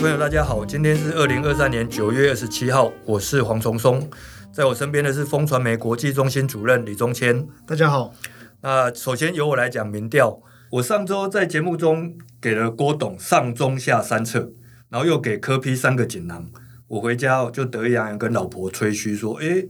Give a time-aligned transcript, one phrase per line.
[0.00, 4.08] 朋友，大家好，今天是二零二三年九月二十七号，我是黄崇松，
[4.50, 7.46] 在我身边的是风传媒国际中心主任李宗谦。
[7.66, 8.14] 大家好，
[8.62, 10.40] 那首先由我来讲民调，
[10.70, 14.50] 我上周在节目中给了郭董上中下三策，
[14.88, 16.48] 然后又给柯批三个锦囊，
[16.88, 19.68] 我回家就得意洋洋跟老婆吹嘘说，诶，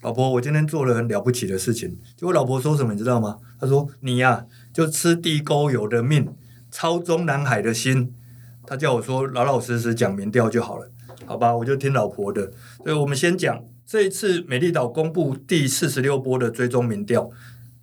[0.00, 1.98] 老婆，我今天做了很了不起的事情。
[2.16, 3.36] 结果老婆说什么，你知道吗？
[3.60, 6.26] 她说你呀、啊，就吃地沟油的命，
[6.70, 8.14] 操中南海的心。
[8.68, 10.86] 他叫我说老老实实讲民调就好了，
[11.24, 11.56] 好吧？
[11.56, 12.52] 我就听老婆的。
[12.84, 17.30] 所以我们先讲这一次美丽岛公布第四十六波的追踪民调，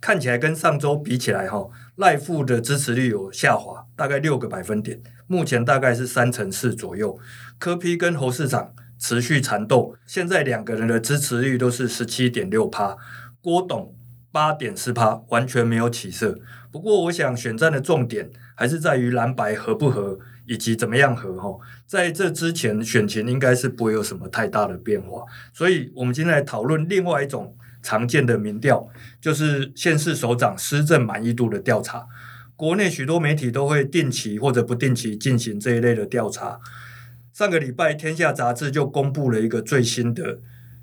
[0.00, 7.18] 看起来跟上周比起来，哈，赖富的支持率有下滑，大概六个百分点，目前大概是三成四左右。
[7.58, 12.96] 柯批跟侯市长持续缠斗，现在两个人的支持率都是十七点六趴，
[13.40, 13.92] 郭董
[14.30, 16.38] 八点四趴，完全没有起色。
[16.70, 20.20] 不过我想选战的重点还是在于蓝白合不合。
[20.46, 28.88] 以及怎么样合哈，在这之前选情应该是不会有什么太大的变化，所以我们今天来讨论另外一种常见的民调，
[29.20, 32.06] 就是县市首长施政满意度的调查。
[32.54, 36.58] 国内许多媒体都会定期或者不定期进行这一类的调查。
[37.32, 40.40] 上个礼拜，《天下杂志》就公布了一个最新的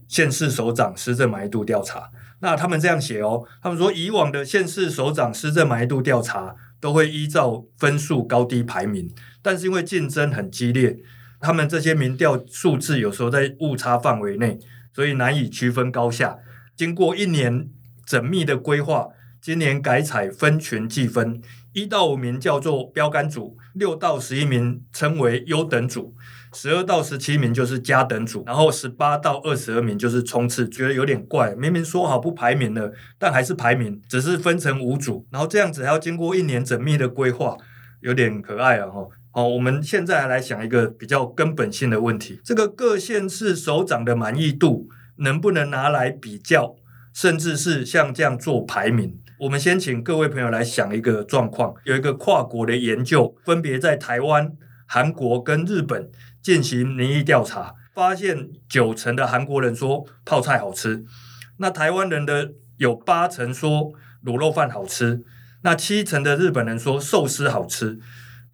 [0.07, 2.11] 县市首长施政满意度调查。
[2.41, 9.09] 那他们这样写哦，他们说以往的县市首长施政满意度调查都会依照分数高低排名。
[9.43, 10.97] 但是因为竞争很激烈，
[11.39, 14.57] 他们这些民调数字有时候在误差范围内，
[14.95, 16.37] 所以难以区分高下。
[16.75, 17.69] 经过一年
[18.07, 19.09] 缜密的规划，
[19.41, 21.41] 今年改采分群计分，
[21.73, 26.15] 一到五名叫做标杆组，六到十一名称为优等组，
[26.53, 30.67] 十二到十七名就是加等组，然后十八到二十二名就是冲刺。
[30.69, 37.57] 觉得有点怪，明明说好不排名了，但还是排名，只是分成五组，然后这样子还要经过一年缜密的规划，
[37.99, 38.87] 有点可爱啊！
[38.87, 39.07] 哈。
[39.35, 46.75] 好，我们现在来想一个比较根本性的问题：这个各县市首长的满意度能不能拿来比较，
[47.11, 49.17] 甚至是像这样做排名？
[49.39, 54.51] 我们先请各位朋友来想一个状况：有一个跨国的研究，分别在台湾、
[54.85, 61.03] 韩国跟日本进行民意调查，发现九成的韩国人说泡菜好吃，
[61.57, 65.23] 那台湾人的有八成说卤肉饭好吃，
[65.63, 67.97] 那七成的日本人说寿司好吃。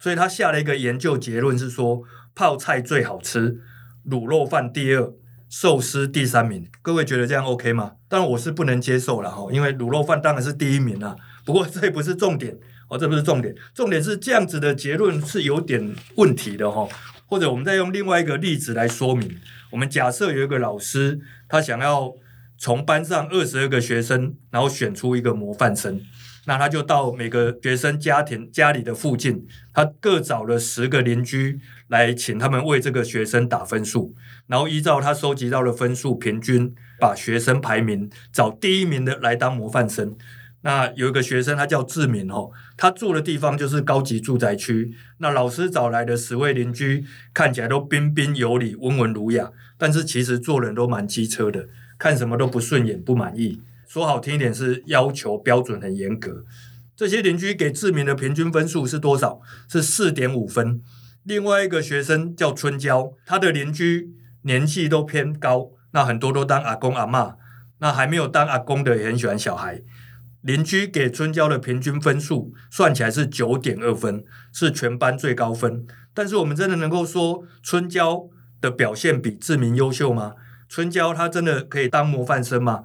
[0.00, 2.02] 所以他下了一个研究结论是说，
[2.34, 3.60] 泡菜最好吃，
[4.08, 5.12] 卤肉饭第二，
[5.48, 6.66] 寿司第三名。
[6.80, 7.92] 各位觉得这样 OK 吗？
[8.08, 11.14] 当然我是不能接受了哈，因为卤肉饭当然是第一名啦。
[11.44, 16.88] 不过这也不是重点哦，这不是重点，重点是这样子的结论是有点问题的哈。
[17.26, 19.38] 或者我们再用另外一个例子来说明，
[19.70, 22.12] 我们假设有一个老师，他想要
[22.56, 26.00] 从班上二十二个学生，然后选出一个模范生。
[26.46, 34.14] 那他就到每个学生家庭家里的附近，他各找了十个邻居来请他们为这个学生打分数，
[34.46, 40.16] 然后依照他收集到的分数平均，把学生排名，找第一名的来当模范生。
[40.62, 44.94] 那有一个学生他叫志明哦，他住的地方就是高级住宅区。
[45.18, 51.68] 那老师找来的十位邻居看起来都彬彬有礼、温文儒雅，但是其实做人都蛮机车的，
[51.98, 53.62] 看什么都不顺眼、不满意。
[53.90, 56.44] 说好听一点是要求标准很严格，
[56.94, 59.40] 这些邻居给志明的平均分数是多少？
[59.68, 60.80] 是四点五分。
[61.24, 64.10] 另外一个学生叫春娇，他的邻居
[64.42, 67.34] 年纪都偏高，那很多都当阿公阿嬷，
[67.80, 69.82] 那还没有当阿公的也很喜欢小孩。
[70.42, 75.84] 邻居给春娇的平均分数算起来是九点二分，是全班最高分。
[76.14, 78.28] 但是我们真的能够说春娇
[78.60, 80.34] 的表现比志明优秀吗？
[80.68, 82.84] 春娇她真的可以当模范生吗？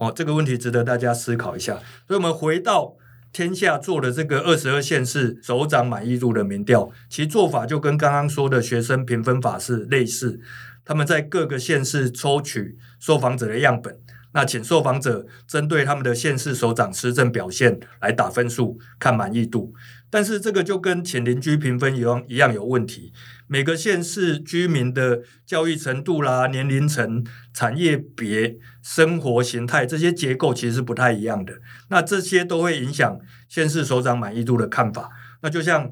[0.00, 1.74] 哦，这个问题值得大家思考一下。
[2.08, 2.96] 所以，我们回到
[3.32, 10.40] 天下做的这个二十二县市首长满意度的民调，其做法就跟刚刚说的学生评分法是类似。
[10.84, 13.96] 他们在各个县市抽取受访者的样本，
[14.32, 19.74] 那请受访者针对他们的县市首长施政表现来打分数，看满意度。
[20.08, 23.12] 但是这个就跟请邻居评分一样一样有问题。
[23.46, 31.54] 每个县市居民的教育程度啦、年龄层、产业别、生活形态这些结构其实是不太一样的。
[31.88, 33.18] 那这些都会影响
[33.48, 35.10] 县市首长满意度的看法。
[35.42, 35.90] 那就像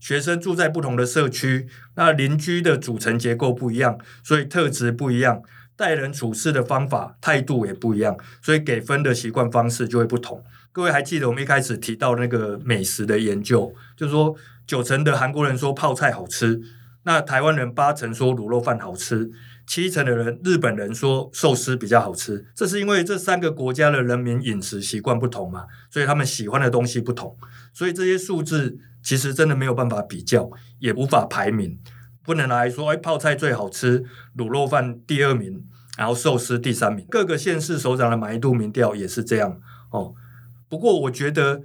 [0.00, 5.40] 学生住在不同的社区，那邻居的组成结构不一样，所以特质不一样，
[5.82, 10.40] 待人处事的方法、态度也不一样，所以给分的习惯方式就会不同。
[10.70, 14.32] 各位还记得我们一开始提到那个美食的研究，就是说
[14.64, 16.60] 九成的韩国人说泡菜好吃。
[17.02, 19.28] 那台湾人八成说卤肉饭好吃，
[19.66, 27.36] 七成的人日本人说寿司比较好吃，这是因为这三个国家的人民饮食习惯不同嘛，所以他们喜欢的东西不同，
[27.74, 31.76] 所以这些数字其实真的没有办法比较，也无法排名。
[32.24, 34.04] 不能来说，哎，泡菜最好吃，
[34.36, 35.64] 卤肉饭第二名，
[35.96, 37.06] 然后寿司第三名。
[37.10, 39.60] 各个县市首长的满意度民调也是这样
[39.90, 40.14] 哦。
[40.68, 41.62] 不过我觉得，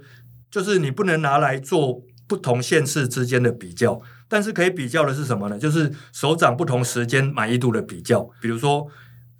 [0.50, 5.58] 就是你不能拿来做不同县市之间的比较，但是可以比较的是什么呢？
[5.58, 8.88] 就是首长不同时间满意度的比较，比如说。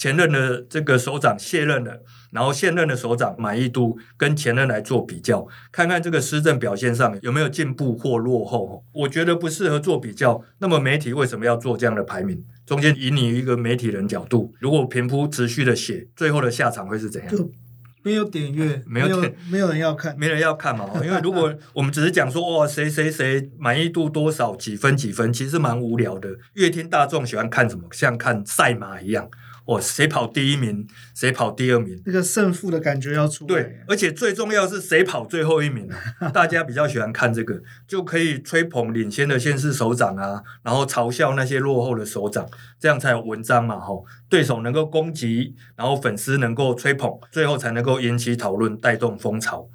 [0.00, 8.84] 前任的这个首长卸任了，然后现任的首长满意度跟前任来做比较，看看这个施政表现上有没有进步或落后。
[8.92, 10.42] 我觉得不适合做比较。
[10.58, 12.44] 那么媒体为什么要做这样的排名？
[12.66, 17.34] 中间以你一个媒体人角度，如果平铺持续的写，最后的下场会是怎样？
[17.34, 17.50] 就
[18.02, 20.88] 没有点阅， 没有点，没有人要看，没人要看嘛。
[21.02, 26.28] 因为如果 我们只是讲说哇，谁谁谁满意度多少几分几分，其实蛮无聊的。
[26.54, 27.84] 乐听大众喜欢看什么？
[27.90, 29.28] 像看赛马一样。
[29.68, 33.48] 哦，谁跑第一名，谁跑第二名，那个胜负的感觉要出来。
[33.48, 35.86] 对，而且最重要是谁跑最后一名
[36.20, 36.30] 啊？
[36.30, 42.48] 大家比较喜欢看这个，就可以吹捧领先的县市首长啊，然后嘲笑那些落后的首长，
[42.80, 49.68] 这样才有文章嘛，吼，对手能够攻击，然后粉丝能够吹捧，最后才能够引起讨论，带动风潮，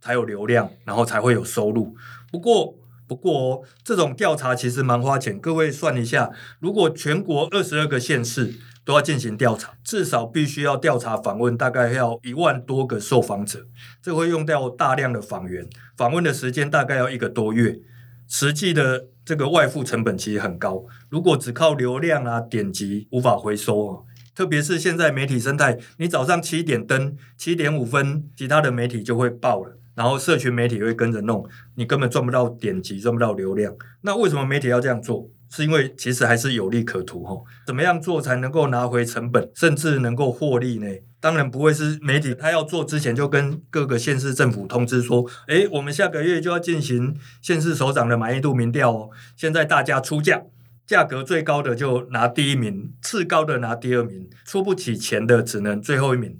[0.00, 1.96] 才有流量，然后才会有收入。
[2.30, 2.76] 不过，
[3.08, 8.54] 不过哦，这种调查其实蛮花钱，各位算一下，如果全国二十二个县市。
[8.84, 13.66] 都要进行调查，至少必须要调查访问，大概要一万多个受访者，
[14.02, 15.66] 这会用掉大量的访员，
[15.96, 17.80] 访问的时间大概要一个多月，
[18.28, 20.84] 实际的这个外付成本其实很高。
[21.08, 24.04] 如果只靠流量啊点击，无法回收哦。
[24.34, 33.72] 特别是现在媒体生态，你早上七点登，七点五分，其他的媒体就会爆了，然后社群媒体会跟着弄，你根本赚不到点击，赚不到流量。
[34.02, 35.30] 那为什么媒体要这样做？
[35.54, 40.88] 是因为其实还是有利可图哈，怎么样做才能够拿回成本，甚至能够获利呢？
[41.20, 50.42] 当然不会是媒体他要做之前就跟各个县市政府通知说，诶，我们下个月就要进行县市首长的满意度民调哦，现在大家出价，
[50.84, 56.36] 价格最高的就拿第一名，次高的拿第二名，出不起钱的只能最后一名。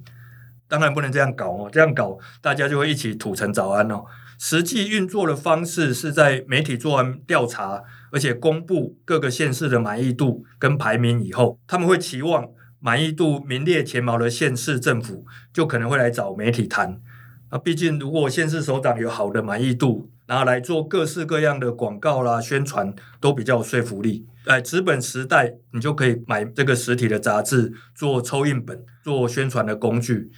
[0.67, 4.03] 当然不能这样搞哦，这样搞大家就会一起土城早安哦。
[4.37, 7.81] 实际运作的方式是在媒体做完调查。
[8.15, 12.47] 而且公布各个县市的满意度跟排名以后，他们会期望
[12.79, 17.01] 满意度名列前茅的县市政府就可能会来找媒体谈。
[17.49, 24.25] 啊，毕竟如果县市首长有好的满意度，拿来做各式各样的广告啦、宣传，都比较有说服力。
[24.45, 30.31] 在纸本时代，你就可以买这个实体的杂志做抽印本、做宣传的工具。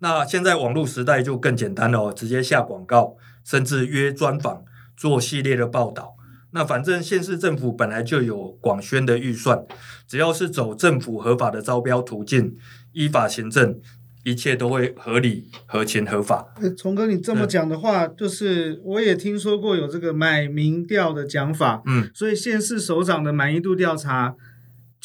[0.00, 4.62] 那现在网络时代就更简单了哦，直接下广告，甚至约专访，
[4.94, 6.15] 做系列的报道。
[6.56, 9.62] 那反正县市政府本来就有广宣的预算，
[10.08, 12.56] 只要是走政府合法的招标途径，
[12.94, 13.78] 依法行政，
[14.24, 16.54] 一切都会合理、合情、合法。
[16.74, 24.34] 崇哥，你这么讲的话，就是我也听说过有这个买民调的讲法，嗯，所以县市首长的满意度调查。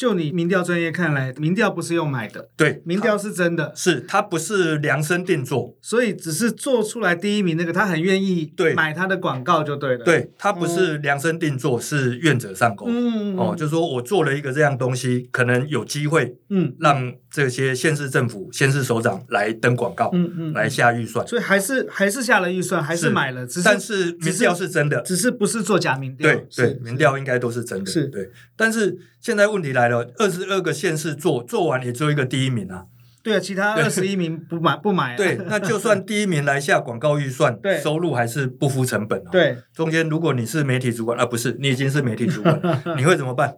[0.02, 13.36] 就你民调专业看来，民调不是用买的，对，民调是真的，是他不是量身定做，所以只是做出来第一名那个，他很愿意对买他的广告就对了，对，他不是量身定做，嗯、是愿者上钩，嗯。
[13.36, 28.06] 哦，就是说我做了一个这样东西，可能有机会，嗯，让这些县市政府、县市首长来登广告，嗯嗯，来下预算，所以还是还是下了预算，还是买了，只是但是民调是真的，只是不是做假民调，对对，民调应该都是真的，是。
[28.08, 32.84] 对，但是现在问题来了，二十二个县市做做完也只有一个第一名啊。
[33.22, 35.16] 对啊，其他二十一名不买 不买。
[35.16, 39.30] 对，那就算第一名来下广告预算，对，收入还是不敷成本啊。
[39.30, 42.60] 对，中间如果你是媒体主管啊，不是，你已经是媒体主管，
[42.98, 43.54] 你会怎么办？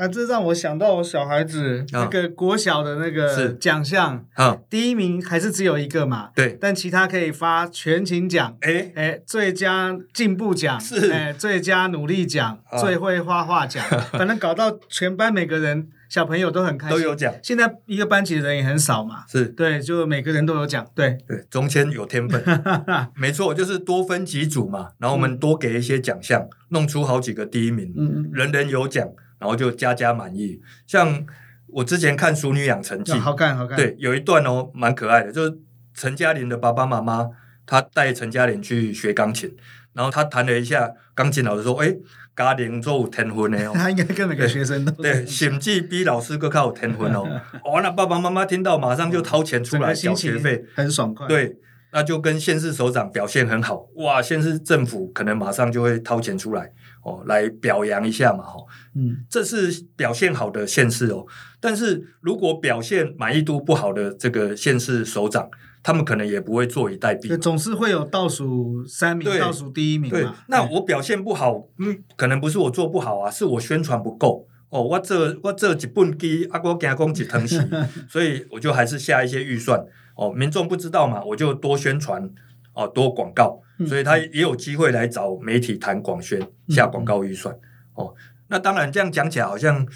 [0.00, 6.30] 啊，这让我想到我小孩子那个国小的那个奖项啊，第一名还是只有一个嘛？
[6.34, 17.34] 对，但其他可以发全勤奖，哎哎，最佳进步奖是，哎，最佳努力奖，最会画画奖， 反正搞到全班每个人小朋友都很开心，都有奖。
[17.42, 19.44] 现在一个班级的人也很少嘛，是。
[19.48, 21.18] 对，就每个人都有奖，对。
[21.28, 22.42] 对，中间有天分，
[23.14, 29.06] 没错，就是多分几组嘛，然后我们多给一些奖项，弄出好几个第一名，嗯，人人有奖。
[29.40, 31.24] 然后就家家满意，像
[31.66, 33.74] 我之前看《熟女养成记》，好看好看。
[33.74, 35.58] 对，有一段哦，蛮可爱的，就是
[35.94, 37.30] 陈嘉玲的爸爸妈妈，
[37.64, 39.50] 他带陈嘉玲去学钢琴，
[39.94, 41.96] 然后他弹了一下，钢琴老师说：“哎，
[42.36, 43.72] 嘉玲做有天分的哦。
[43.74, 47.24] ”他应该跟每个学生都对，甚至比老师更有天分哦。
[47.64, 51.26] 哦，那爸爸妈妈听到马上就掏钱出来交学费，很爽快。
[51.26, 51.56] 对。
[51.92, 56.70] 那就跟县市首长表现很好哇，县市政府可能马上就会掏钱出来
[57.02, 58.60] 哦，来表扬一下嘛，哈，
[58.94, 61.26] 嗯，这是表现好的县市哦。
[61.60, 65.48] 但是如果表现满意度不好的这个县市首长，
[65.82, 67.34] 他们可能也不会坐以待毙。
[67.38, 70.36] 总是会有倒数三名、倒数第一名嘛。
[70.48, 74.46] 那我表现不好，嗯，可能不是我做不好啊，是我宣传不够。
[74.68, 77.58] 哦，我这我这几本机啊，我惊讲几疼惜，
[78.08, 79.84] 所以我就还是下一些预算。
[80.14, 82.30] 哦，民众不知道嘛，我就多宣传
[82.74, 87.54] 哦，多广告，所以他也有机会来找媒体谈广宣，下广告预算。
[87.94, 88.14] 哦，
[88.48, 89.86] 那当然这样讲起来，好像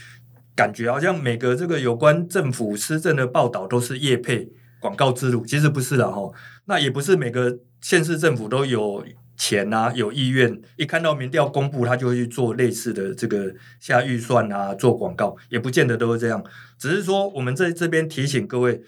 [0.55, 4.49] 感觉好像每个这个有关政府施政的报道都是业配
[4.81, 6.33] 广告之路，其实不是的哈。
[6.67, 9.05] 那也不是每个县市政府都有。
[9.37, 16.43] 钱啊，有意愿，一看到民调公布，他就会去做类似的这个下预算啊，做广告，也不见得都是这样。
[16.79, 18.81] 只是说，我们在这边提醒各位，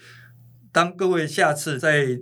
[0.71, 2.17] 当各位下次在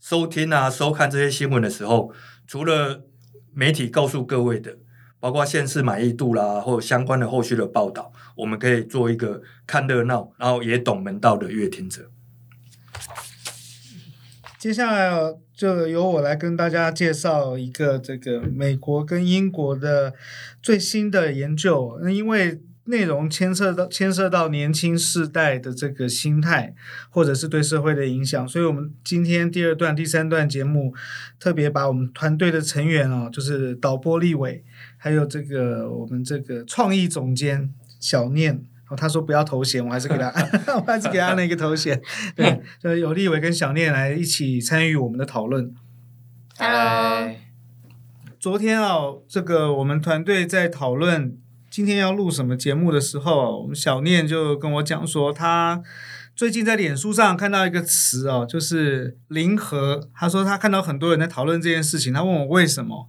[0.00, 2.12] 收听啊、收看这些新闻的时候，
[2.46, 3.04] 除了
[3.52, 4.78] 媒体告诉各位的，
[5.20, 12.10] 包括现市满意度啦，或相关的后续的报道，我们可以做一个看热闹，然后也懂门道的阅听者。
[14.58, 15.10] 接下来
[15.54, 20.14] 就由我来跟大家介绍一个这个美国跟英国的
[20.62, 21.98] 最新的研究。
[22.02, 26.74] 那因为内容牵涉到牵涉到年轻世代的这个心态，
[27.08, 30.92] 或者是对社会的影响，所以我们今天第二段、第三段节目
[31.38, 34.62] 特别把我们团队的成员哦，就是导播立伟，
[34.98, 38.64] 还有这个我们这个创意总监小念。
[38.96, 40.32] 他说不要头衔，我还是给他，
[40.74, 42.02] 我还是给他那个头衔。
[42.34, 45.72] 对，就有立伟跟小念来一起参与我们的讨论。
[46.58, 47.30] Hello，
[48.40, 51.38] 昨天啊，这个我们团队在讨论
[51.70, 55.82] 今天要录什么节目的时候，我们小念就跟我讲说他。
[56.40, 60.08] 最近在脸书上看到一个词哦，就是“零和”。
[60.16, 63.06] 他说他看到很多人在讨论这件事情，他问我为什么。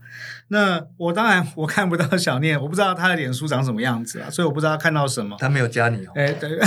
[0.50, 5.38] 那我当然我看不到小念，我不知道他的脸书长什么样子啊，所以我不知道他看到什么。
[5.40, 6.12] 他没有加你哦。
[6.14, 6.60] 哎，对，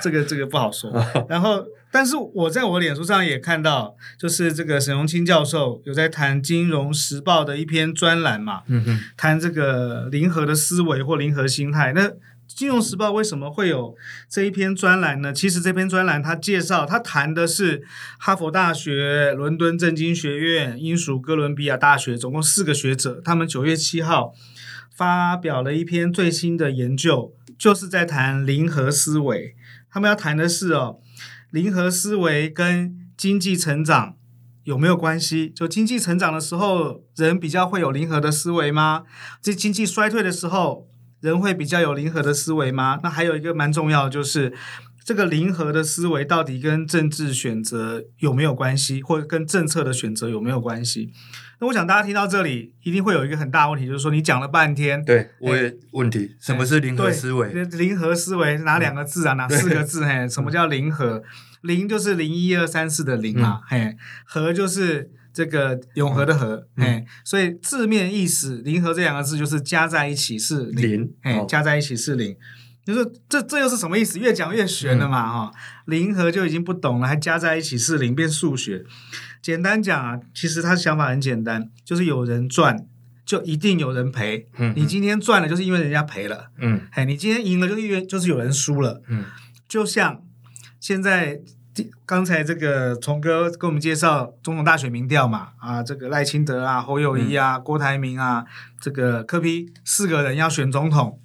[0.00, 0.92] 这个这个不好说。
[1.28, 11.92] 然后，但是我在我脸书上也看到，就是这个沈荣清教授有在谈《金融时报》的一篇专栏嘛，嗯哼，谈这个零和的思维或零和心态。
[11.92, 12.02] 那
[12.46, 13.96] 《金融时报》为什么会有
[14.28, 15.32] 这一篇专栏呢？
[15.32, 17.82] 其实这篇专栏它介绍，它谈的是
[18.18, 24.32] 哈佛大学、伦敦政经学院、英属哥伦比亚大学，总共四个学者，他们九月七号
[24.94, 29.56] 发表了一篇最新的研究，就是在谈零和思维。
[29.90, 31.00] 他们要谈的是哦，
[31.50, 34.16] 零和思维跟经济成长
[34.62, 35.48] 有没有关系？
[35.50, 39.04] 就经济成长的时候，人比较会有零和的思维吗？
[39.42, 40.88] 这经济衰退的时候，
[41.24, 43.00] 人会比较有零和的思维吗？
[43.02, 44.52] 那还有一个蛮重要的，就是
[45.02, 51.14] 这个零和的思维到底跟政治选择有没有关系，或者跟政策的选择有没有关系？
[51.60, 57.50] 那我想大家听到这里，一定会有一个很大问题，就是说你讲了半天，对，我也问题，什么是零和思维？
[57.54, 59.32] 零和思维哪两个字啊？
[59.32, 60.04] 哪四个字？
[60.04, 61.22] 嘿，什么叫零和？
[61.62, 65.10] 零就是零一二三四的零嘛，嘿，和就是。
[65.34, 72.36] 这个永和的和，哎、嗯，所以字面意思“零和”这两个字就是加在一起是零，哎，加在一起是零，
[72.86, 74.20] 就是这这又是什么意思？
[74.20, 78.84] 越讲越玄了嘛，哈、嗯，零和就已经不懂了，还加在一起是零，变数学。
[79.42, 82.86] 简单讲啊，其实他想法很简单，就是有人赚，
[83.26, 84.46] 就一定有人赔。
[84.56, 86.52] 嗯，你今天赚了，就是因为人家赔了。
[86.58, 89.02] 嗯，哎，你今天赢了，就因为就是有人输了。
[89.08, 89.24] 嗯，
[89.68, 90.22] 就像
[90.78, 91.40] 现在。
[92.06, 98.44] 刚才这个崇哥给我们介绍总统大选民调嘛，啊，这个赖清德啊、侯友谊啊、嗯、郭台铭啊，
[98.80, 101.18] 这个柯批四个人要选总统，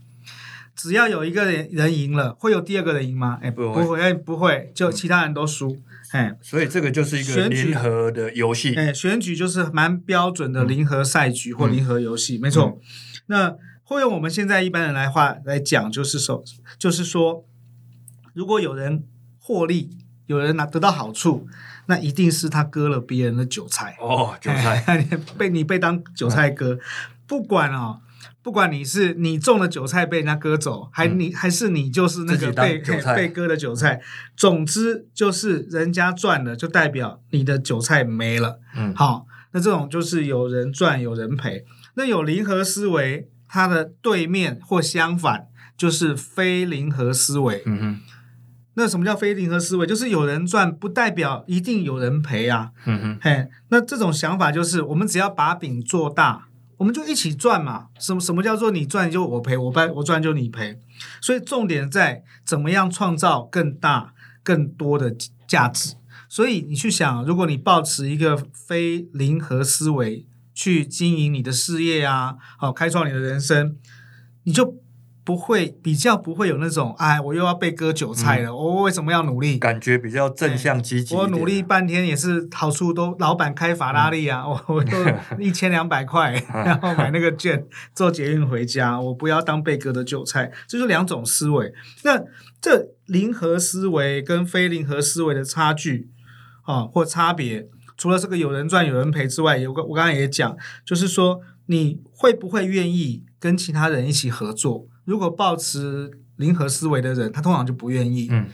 [0.75, 3.37] 只要有一个人人赢了，会有第二个人赢吗？
[3.43, 5.77] 哎，不会，不会，哎，不会，就其他人都输，
[6.13, 12.65] 哎，所以这个就是一个零和的游戏，哎，选举就是蛮标准的零和赛局或零和游戏，嗯、没错。
[12.65, 12.81] 嗯、
[13.27, 16.43] 那会用我们现在一般人来话来讲，就是说，
[16.79, 17.45] 就是说，
[18.33, 19.03] 如果有人
[19.37, 19.98] 获利。
[20.29, 21.47] 有人拿得到好处，
[21.87, 25.07] 那一定是他割了别人的韭菜哦，韭菜
[25.39, 26.79] 被你被当韭菜割，嗯、
[27.25, 28.01] 不管哦，
[28.43, 32.77] 不管你是你种的韭菜被人家割走，还你、嗯、还是你就是那个被
[33.15, 34.01] 被割的韭菜，
[34.37, 38.59] 总之就是人家赚了，就代表你的韭菜没了。
[38.75, 41.65] 嗯，好，那这种就是有人赚有人赔。
[41.95, 47.63] 那有零和思维，它的对面或相反就是非零和思维。
[47.65, 47.99] 嗯哼。
[48.75, 49.85] 那什么叫非零和思维？
[49.85, 52.71] 就是有人赚，不代表一定有人赔啊。
[52.85, 56.47] 嗯哼，嘿，那这种想法就是，我们只要把饼做大，
[56.77, 57.87] 我们就一起赚嘛。
[57.99, 60.79] 什么什么叫做你赚就我赔，我赔我赚就你赔？
[61.19, 65.13] 所以重点在怎么样创造更大、更多的
[65.47, 65.95] 价值。
[66.29, 73.75] 所以你去想，如果你抱持一个非零和思维去经营你的事业啊，好，开创你的人生，
[74.43, 74.77] 你就。
[75.29, 79.59] 不会比较不会有那种哎，我又要被割韭菜了，嗯、我为什么要努力？
[79.59, 81.13] 感觉比较正向积极。
[81.13, 84.97] 我努力半天也是好处都，老板开法拉利啊，我、嗯、我都
[85.39, 90.51] 一千两百块，然后买那个券坐捷运回家，我不要当被割的韭菜。
[90.67, 91.71] 这是两种思维。
[92.03, 92.19] 那
[92.59, 96.09] 这零和思维跟非零和思维的差距
[96.63, 104.87] 啊，或差别，除了这个有人赚有人赔之外，有个我刚才也讲，就是说你会不会愿意跟其他人一起合作？
[105.09, 108.27] 如果抱持零和思维的人，他通常就不愿意。
[108.29, 108.45] 嗯，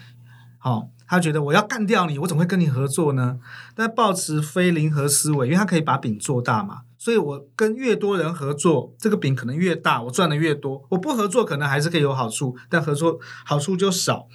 [0.57, 3.39] 好、哦，他觉得我要干掉你，我怎么会跟你合作呢？
[3.75, 10.85] 但抱持非零和思维，因为他可以把饼做大嘛，所以我跟越多人合作，这个饼可能越大，我赚的越多。
[10.91, 14.29] 我不合作可能还是可以有好处，但合作好处就少。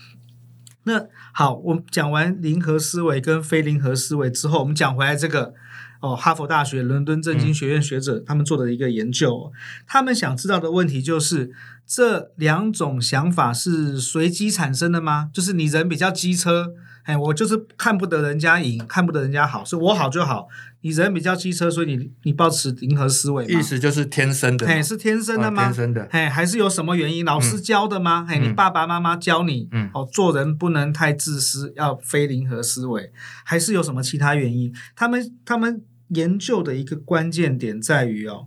[0.85, 5.55] 那好，我们讲完零和思维跟非零和思维之后，我们讲回来这个。
[6.01, 9.53] 哦，哈佛大学、伦敦政经学院学者、嗯、他们做的一个研究，
[9.87, 11.51] 他们想知道的问题就是
[11.87, 15.29] 这两种想法是随机产生的吗？
[15.33, 20.49] 就是你人比较机车，哎，我就是看不得人家赢，看不得人家好，所以我好就好。
[20.83, 25.65] 你人比较机车，所以你你保持零和思维，意思就是天生的，哎，是天生的吗？
[25.65, 27.23] 哦、天生的，哎，还是有什么原因？
[27.27, 28.25] 老师教的吗？
[28.27, 33.13] 哎、嗯，你爸爸妈妈教你，嗯，哦，做人不能太自私，要非零和思维，
[33.45, 34.75] 还是有什么其他原因？
[34.97, 35.83] 他们他们。
[36.11, 38.47] 研究的一个关键点在于哦，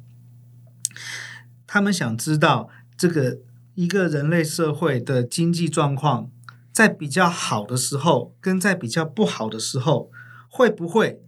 [1.66, 3.40] 他们想知道这个
[3.76, 6.30] 一个人类社会的经济状况，
[6.72, 10.12] 在比较好的时候，跟在比较不好的时候，
[10.48, 11.22] 会不会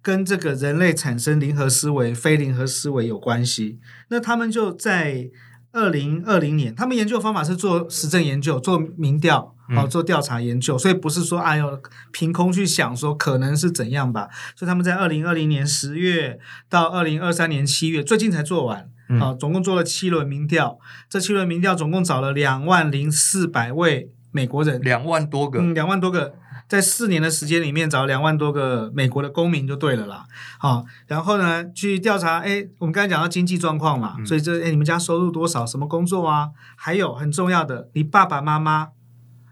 [0.00, 3.80] 跟这个人类产生零和思维、非零和思维有关系？
[4.08, 5.30] 那他们就在
[5.72, 9.55] 二零二零年，他们研究方法是做实证研究，做民调。
[9.74, 11.80] 好，做调查研究，所以不是说哎呦，
[12.12, 14.28] 凭空去想说可能是怎样吧。
[14.54, 18.90] 所以他们在二零二零年十月到二零二三年七月，最近才做完。
[19.20, 26.34] 啊，总共做了七轮民调，这七轮民调总共找了两万零四百位美国人，两万多个，嗯，两万多个，
[26.68, 30.24] 在四年的时间里面找了两万多个美国的公民就对了啦。
[30.58, 35.64] 好，然后呢，去调查，哎，我们刚才讲到经济状况嘛，所以这哎，你们家收入多少？
[35.64, 36.48] 什么工作啊？
[36.74, 38.88] 还有很重要的，你爸爸妈妈。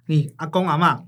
[0.07, 1.03] 你阿公阿妈，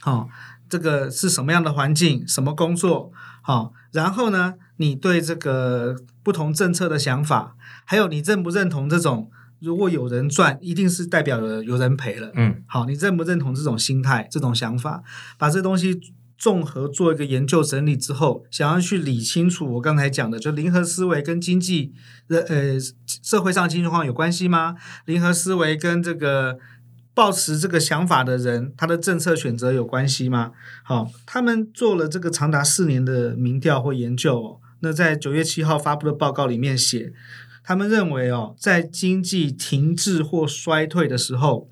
[0.00, 0.28] 好、哦，
[0.68, 2.26] 这个是什么样的环境？
[2.26, 3.12] 什么工作？
[3.42, 12.32] 好、哦，然后呢，你对这个不同政策的想法，还有你认不认同这种如果有人赚，一定是代表了有人赔了？
[12.34, 15.02] 嗯，好，你认不认同这种心态、这种想法？
[15.38, 16.00] 把这东西
[16.36, 21.92] 综合做一个研究整理之后，想要去理清楚我刚才讲的，就零和思维跟经济
[22.28, 22.78] 的呃
[23.22, 24.74] 社会上经济状况有关系吗？
[25.06, 26.58] 零和思维跟这个。
[27.18, 30.52] 抱持这个想法的人，他的政策选择有关系吗？
[30.84, 34.60] 好，他们做了这个长达四年的民调或研究。
[34.82, 37.12] 那在九月七号发布的报告里面写，
[37.64, 41.68] 他们认为哦，在经济停滞或衰退的时候，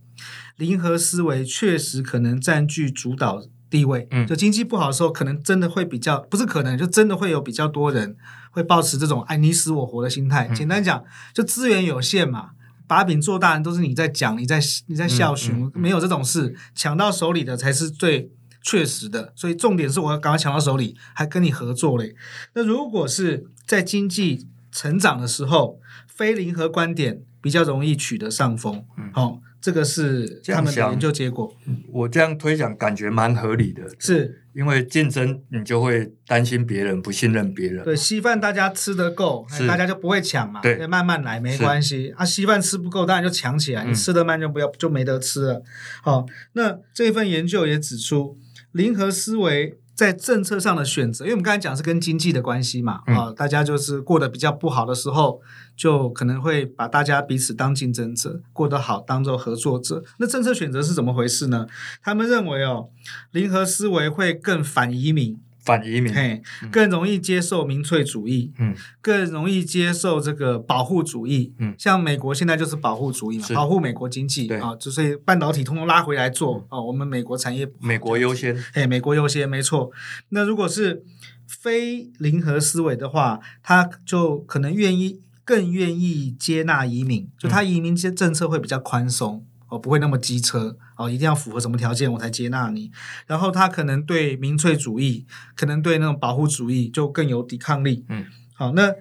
[0.56, 4.08] 零和思维确实可能占据主导地位。
[4.10, 8.16] 嗯，就经济不好的时候，可能真的会比较，不是可能，就真的会有比较多人
[8.50, 10.48] 会抱持这种“哎，你死我活”的心态。
[10.48, 12.48] 简单讲，就资源有限嘛。
[12.86, 18.30] 把柄做大人都是你在讲，你在你在校训，嗯嗯嗯、没有这种事，抢到手里的才是最
[18.62, 19.32] 确实的。
[19.34, 22.14] 所以重点是我要赶快抢到手里，还跟你合作嘞。
[22.54, 28.84] 那如果是在经济成长的时候，非零和观点比较容易取得上风。
[29.12, 31.52] 好、这个是他们的研究结果。
[31.90, 33.82] 我这样推想，感觉蛮合理的。
[33.98, 37.82] 是因为竞争，你就会担心别人，不信任别人。
[37.82, 40.60] 对，稀饭大家吃得够，大家就不会抢嘛。
[40.60, 42.14] 对，慢慢来没关系。
[42.16, 43.84] 啊，稀饭吃不够，当然就抢起来。
[43.84, 45.60] 你吃得慢就不要，就没得吃了。
[46.00, 48.36] 好，那这份研究也指出，
[48.70, 49.80] 零和思维。
[49.96, 55.40] 在政策上的选择，因为我们刚才讲是跟经济的关系嘛，啊、嗯，大家就是过得比较不好的时候，
[55.74, 60.04] 就可能会把大家彼此当竞争者，过得好当做合作者。
[60.18, 61.66] 那政策选择是怎么回事呢？
[62.02, 62.90] 他们认为哦，
[63.32, 65.40] 零和思维会更反移民。
[65.66, 79.90] 反移民，嘿，更容易接受民粹主义，嗯，更容易接受这个保护主义，嗯，像美国现在就是保护主义嘛，保护美国经济啊，就是半导体通通拉回来做啊，我们美国产业，美国优先，嘿，美国优先，没错。
[80.28, 81.02] 那如果是
[81.48, 89.44] 非零和思维的话，他就可能愿意更愿意接纳移民，就他移民政政策会比较宽松。
[89.68, 92.90] 哦，不会那么机车哦，一定要符合什么条件我才接纳你。
[93.26, 98.04] 然后他可能对民粹主义，可能对那种保护主义就更有抵抗力。
[98.08, 98.24] 嗯，
[98.54, 98.92] 好，那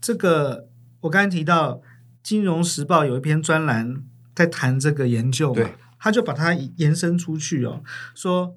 [0.00, 0.68] 这个
[1.00, 1.74] 我刚才提到
[2.22, 4.02] 《金融时报》有一篇专栏
[4.34, 7.82] 在谈这个研究嘛，对他就把它延伸出去哦，
[8.14, 8.54] 说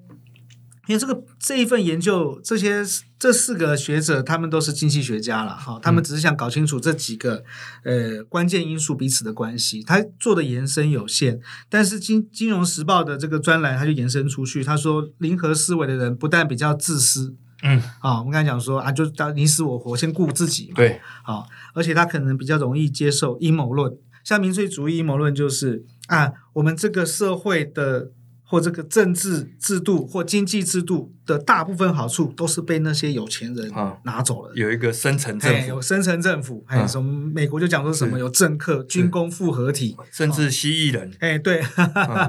[0.86, 2.84] 因为这个这一份研究，这些
[3.18, 7.42] 这四个学者他们都是经济学家了哈，他们只是想搞清楚这几个
[7.84, 9.82] 呃关键因素彼此的关系。
[9.82, 23.90] 他做的延伸有限，但是金金融时报的这个专栏他就延伸出去，他说零和思维的人不但比较自私，嗯，啊，我们刚才讲说啊，就当你死我活，先顾自己，对，啊，而且他可能比较容易接受阴谋论，
[24.22, 28.10] 像民粹主义阴谋论就是啊，我们这个社会的。
[28.54, 33.68] 或这个政治制度或经济制度的大部分好处都是被那些有钱人
[34.04, 34.52] 拿走了。
[34.54, 41.10] 有一个深层政府，有深层政府，还有什么美国就讲说什么有政客、军工复合体，甚至蜥蜴人。
[41.18, 41.60] 哎，对，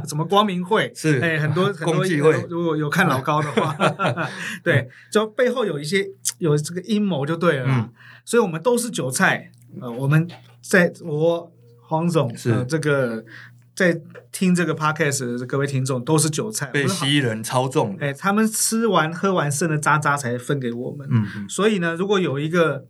[0.07, 2.03] 什么光明会是哎，很多 很多
[2.49, 3.77] 如果有看老高的话，
[4.65, 6.03] 对，就背后有一些
[6.39, 7.91] 有这个阴谋就对了。
[8.25, 9.51] 所以我们都是韭菜。
[9.79, 10.27] 呃，我们
[10.63, 11.51] 在我
[11.83, 13.23] 黄总是这个。
[13.75, 13.99] 在
[14.31, 17.97] 听这个 podcast 的各位听众都是韭菜，被蜥蜴人操纵。
[17.99, 21.05] 哎，他们吃完喝完剩的渣渣才分给我们。
[21.11, 21.49] 嗯嗯。
[21.49, 22.85] 所以呢，如果有一个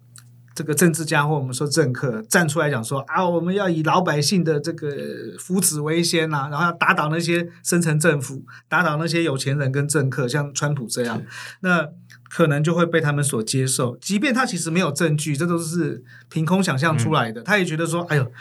[0.54, 4.96] 这个政治家或我们说政客站出来讲说啊，我们要以老百姓的这个
[5.40, 11.22] 福祉为先呐，然后要打倒那些深层政府，打倒那些有钱人跟政客，像川普这样，
[11.62, 11.90] 那
[12.30, 13.98] 可能就会被他们所接受。
[13.98, 17.42] 即便他其实没有证据，这都是凭空想象出来的。
[17.42, 18.32] 嗯、他也觉得说，哎呦。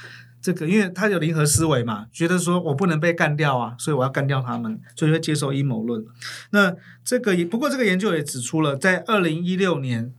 [0.45, 6.05] 这个，因为他有零和思维嘛，觉得说我不能被干掉啊，所以我要干掉他们，所以会接受阴谋论。
[6.51, 6.71] 那
[7.03, 10.13] 这个也不过，这个研究也指出了，在二零一六年，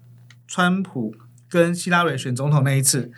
[0.48, 1.14] 川普
[1.48, 3.12] 跟希拉蕊选总统那一次，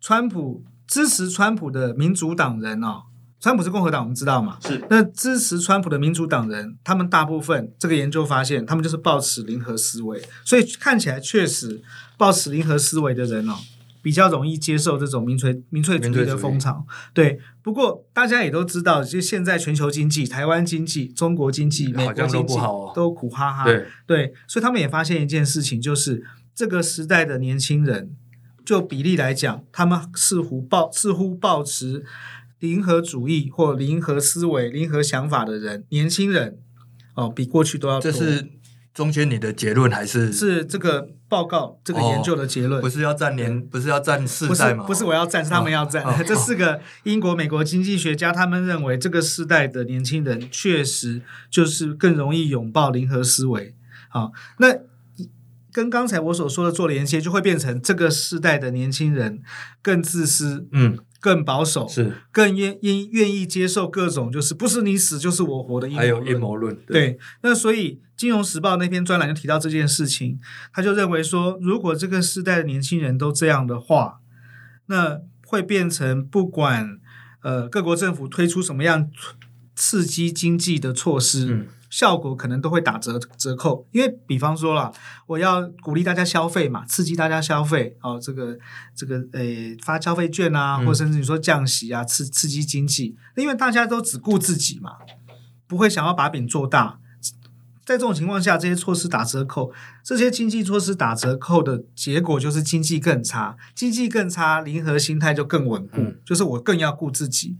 [0.00, 3.02] 川普支持川普的民主党人哦，
[3.38, 4.56] 川普是共和党，我们知道嘛？
[4.62, 4.82] 是。
[4.88, 11.82] 那支持川普的民主党人，他们大部分这个研究发现，他们就是抱持零和思维，所以看起来确实
[12.16, 13.56] 抱持零和思维的人哦。
[14.02, 17.40] 比较容易接受这种民粹民粹主义的风潮，对。
[17.62, 22.56] 不过大家也都知道，就现在全球经济、台湾经济、中国经济、美国经济
[22.94, 23.64] 都，苦哈哈。
[23.64, 28.16] 对对，所以他们也发现一件事情，就是这个时代的年轻人，
[28.64, 32.04] 就比例来讲，他们似乎抱似乎抱持
[32.58, 36.58] 零和主义或零和思维、零和想法的人，年轻人
[37.14, 38.10] 哦，比过去都要多。
[38.10, 38.48] 这是
[38.98, 41.08] 中间你的结论还是是这个？
[41.28, 44.84] 报告这个研究的结论、哦、不是要占年，不是要占世代吗？
[44.84, 46.02] 不是，我要占，是他们要占。
[46.26, 53.74] 这四个英国、美国经济学家，他们认为这个世代的年轻人确实就是更容易拥抱零和思维。
[54.08, 54.74] 好、哦，那
[55.70, 59.42] 跟刚才我所说的做连接，就会变成这个世代的年轻人
[59.82, 60.98] 更自私，嗯。
[61.20, 66.14] 更保守，是更愿愿愿意接受各种就是不是你死就是我活的阴谋论。
[66.14, 67.18] 还有阴谋论，对，对。
[67.42, 70.38] 那所以《金融时报》那篇专栏就提到这件事情，
[70.72, 74.20] 他就认为说，如果这个时代的年轻人都这样的话，
[74.86, 76.98] 那会变成不管
[77.42, 79.10] 呃各国政府推出什么样
[79.74, 81.46] 刺激经济的措施。
[81.52, 84.92] 嗯效果可能都会打折折扣，因为比方说了，
[85.26, 88.58] 我要鼓励大家消费嘛，刺激大家消费哦，这个
[88.94, 94.96] 这个诶发消费券啊，或甚至你说降息啊，刺刺激经济，因为大家都只顾自己嘛，
[95.66, 96.98] 不会想要把饼做大。
[97.86, 99.72] 在这种情况下，这些措施打折扣，
[100.04, 107.56] 这些经济措施打折扣的结果就是经济更差，经济更差，零和心态就更稳固，嗯、就是我更要顾自己。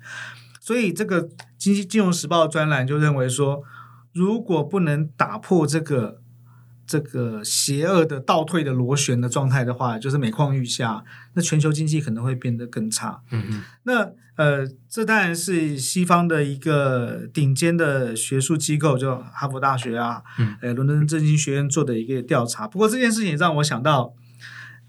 [0.60, 3.62] 所以这个经济金融时报专栏就认为说。
[4.18, 6.20] 如果不能打破这个
[6.84, 11.04] 这个邪恶的倒退的螺旋的状态的话，就是每况愈下，
[11.34, 13.20] 那全球经济可能会变得更差。
[13.30, 13.62] 嗯嗯。
[13.84, 22.66] 那呃，这当然是西方的一个顶尖的学术机构，就哈佛大学啊，嗯，呃，伦敦政经学院做的一个调查。
[22.66, 24.14] 不过这件事情让我想到，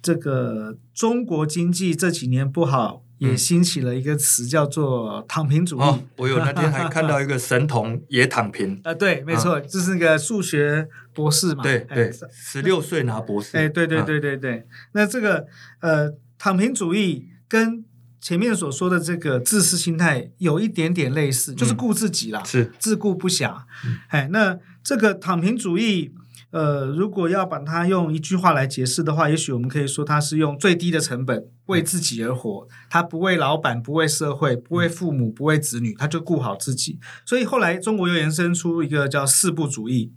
[0.02, 3.04] 这个中国经济这几年不好。
[3.20, 6.00] 也兴起了一个词叫做“躺平主义”哦。
[6.18, 8.82] 我有那天还看到一个神童也躺平。
[8.84, 11.62] 呃， 对，没错，就、嗯、是那个数学博士嘛。
[11.62, 13.58] 对对，十六岁拿博士。
[13.58, 14.56] 哎，对对对对对。
[14.56, 15.46] 嗯、那这个
[15.82, 17.86] 呃，躺平主义跟
[18.20, 23.64] 前面所说的这个自私心态有一点点类似，就是顾自己啦，是自顾不暇。
[24.08, 26.14] 哎、嗯，那这个躺平主义。
[26.52, 32.68] 呃，如果要把它用一句话来解释的话，也许我们可以说，它是用最低的成本为自己而活。
[32.90, 37.00] 他不为老板，不为社会，不为父母，不为子女，他就顾好自己。
[37.24, 40.12] 所以后来中国又延伸出一个叫“四不”主义。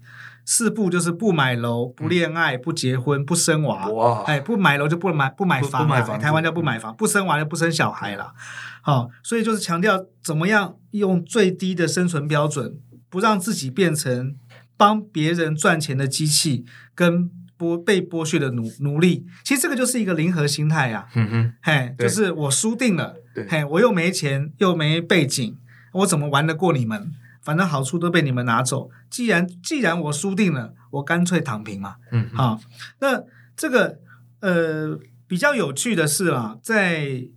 [0.44, 3.88] 四不就是不买楼、不恋爱、不结婚、不生娃。
[3.90, 4.22] 哇！
[4.22, 6.18] 哎，不买楼就不买不买房，不买房。
[6.18, 8.32] 台湾叫不买房，不生娃就不生小孩了。
[8.80, 12.76] 好，所以就是强调怎么样用最低的生存标准，
[13.08, 14.34] 不让自己变成。
[14.76, 21.08] 帮别人赚钱的机器跟剥被剥削的奴奴隶，其实这个就是一个零和心态呀、啊。
[21.14, 23.14] 嗯哼，嘿，就是我输定了，
[23.48, 25.56] 嘿，我又没钱又没背景，
[25.92, 27.12] 我怎么玩得过你们？
[27.40, 28.90] 反正好处都被你们拿走。
[29.08, 31.96] 既然既然我输定了，我干脆躺平嘛。
[32.10, 32.60] 嗯，好，
[33.00, 33.22] 那
[33.56, 33.98] 这个
[34.40, 37.28] 呃比较有趣的是啊，在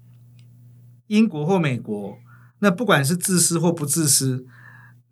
[1.07, 2.17] 英国或美国，
[2.59, 4.47] 那不管是自私或不自私。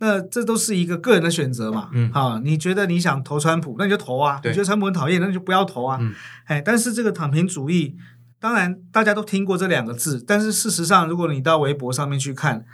[0.05, 5.97] 那这都是一个个人的选择嘛，嗯，好，你觉得你想投川普，那你就投啊；你觉得川普很讨厌，那你就不要投啊。
[6.01, 6.13] 嗯，
[6.43, 7.95] 哎，但是这个躺平主义，
[8.37, 12.65] 当然大家都听过这两个字，但是事实上，如果你到微博上面去看，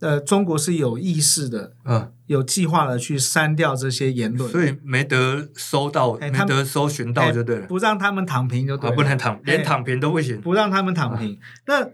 [0.00, 11.34] 呃，中国是有意识的，嗯，有计划的去删掉这些言论，所以没得搜到，没得搜寻到就对了，不让他们躺平就对了，不能躺，连躺平都不行，不让他们躺平。
[11.34, 11.88] 啊，那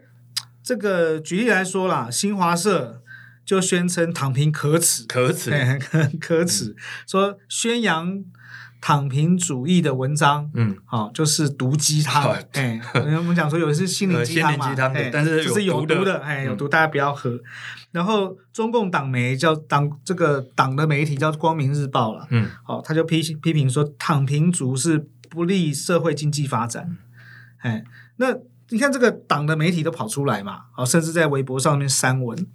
[0.62, 3.00] 这个举例来说啦，新华社。
[3.44, 5.50] 就宣称躺平可耻，可耻，
[6.20, 6.76] 可耻，嗯、
[7.06, 8.24] 说宣扬
[8.80, 12.36] 躺平主义的文章，嗯，好、哦，就是毒鸡汤。
[12.52, 17.30] 哎，我们讲说有的是心灵鸡汤嘛， 呃、但是就是有毒的，哎，有毒，大家不要喝。
[17.30, 17.40] 嗯、
[17.92, 26.96] 然后中共党媒叫党这个党的媒体叫《光明日报》了，嗯，好、哦，他就批批评说躺平族是不利社会经济发展。
[27.58, 27.84] 哎，
[28.16, 28.34] 那
[28.68, 32.46] 你看这个党的媒体都跑出来嘛，好，甚至在微博上面删文。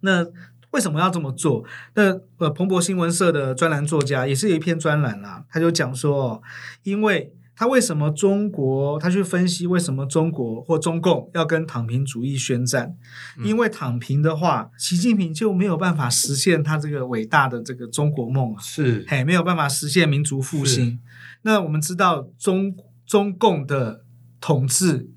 [0.00, 0.26] 那
[0.72, 1.64] 为什么要这么做？
[1.94, 6.40] 那呃，彭博新闻社的专栏作家也是有一篇专栏啦，他就讲说，
[6.84, 12.96] 因为他为什么中国，他去分析为什么中国或中共要跟躺平主义宣战？
[13.44, 21.00] 因为躺平的话，习近平就没有办法实现他这个伟大的这个中国梦啊，是，嘿，没有办法实现民族复兴。
[21.42, 24.04] 那我们知道中中共的
[24.40, 25.10] 统治，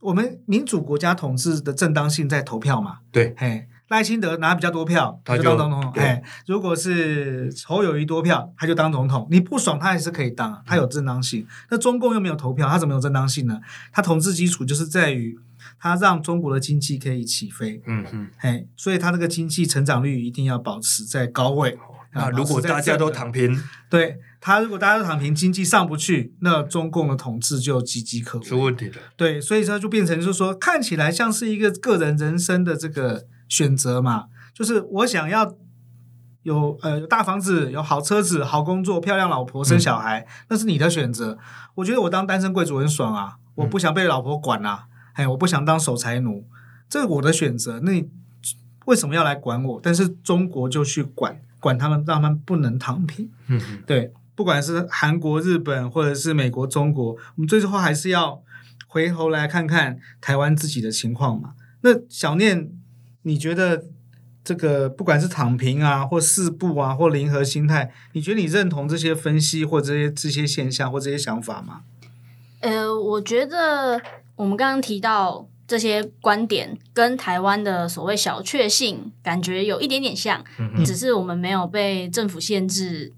[0.00, 2.98] 我们民主国家统治的正当性在投票嘛？
[3.10, 3.66] 对，嘿。
[3.90, 5.92] 赖清德拿比较多票，他就当总统。
[5.96, 9.26] 哎，如果是侯友宜多票，他就当总统。
[9.32, 11.44] 你不爽，他还是可以当，他有正当性。
[11.70, 13.60] 那中共又没有投票，他怎么有正当性呢？
[13.92, 15.36] 他统治基础就是在于
[15.76, 17.82] 他让中国的经济可以起飞。
[17.84, 21.76] 嗯嗯，哎，所以他这个经济成长率一定要保持在高位。
[22.14, 28.94] 那如果大家都躺平，对他如果大家都躺平，经济上不去，那中共的统治就岌岌可危，出问题了。
[29.16, 33.26] 对，所以他就变成就是说，看起来像是一个个人人生的这个。
[33.50, 35.54] 选择嘛，就是我想要
[36.44, 41.36] 有呃有大房子、有好车子、好工作、漂亮老婆、生小孩，嗯、那是你的选择。
[41.74, 46.46] 我觉得我当单身贵族很爽啊，我不想被老婆管啊，哎、嗯，我不想当守财奴，
[46.88, 47.80] 这是我的选择。
[47.80, 48.08] 那你
[48.86, 49.80] 为什么要来管我？
[49.82, 53.28] 但是中国就去管管他们，让他们不能躺平。
[53.48, 58.40] 嗯嗯，对，不管是韩国、日本，或者是美国、中国，我们最后还是要
[58.86, 61.54] 回头来看看台湾自己的情况嘛。
[61.82, 62.70] 那小念。
[63.22, 63.84] 你觉得
[64.42, 71.82] 这个不管是躺平啊，或四步啊，或零和心态，你觉得你认同这些分析或这些这些现象或这些想法吗？
[72.60, 74.00] 呃，我觉得
[74.36, 80.42] 我们刚刚提到这些观点，跟台湾的所谓小确幸感觉有一点点像，
[80.84, 83.12] 只是我们没有被政府限制，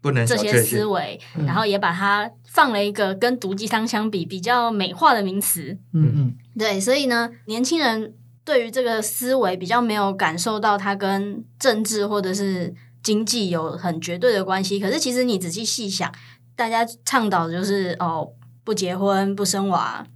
[0.00, 5.76] 不能这些思维，然后也把它放了一个跟毒鸡汤相比比较美化的名词。
[5.92, 8.14] 嗯嗯，对，所以呢，年轻人。
[8.48, 16.10] 对于这个思维比较没有感受到它跟政治或者是经济有很绝对的关系，可是其实你仔细细想，
[16.56, 18.26] 大家倡导的就是哦，
[18.64, 20.06] 不结婚不生娃，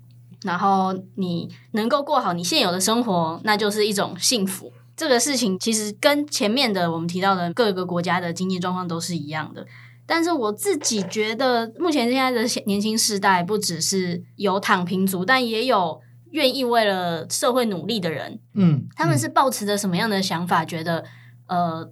[0.44, 4.72] 然后你能够过好你现有的生活，那就是一种幸福。
[4.96, 9.66] 这个事情其实跟前面的我们提到的各个国家的经济状况都是一样的。
[10.06, 16.00] 但是我自己觉得，目前现在的年轻世代不只是有躺平族，但也有。
[16.32, 20.64] 愿意为了社会努力的人，嗯，他们是抱持着什么样的想法？
[20.64, 21.04] 嗯、觉得
[21.46, 21.90] 呃，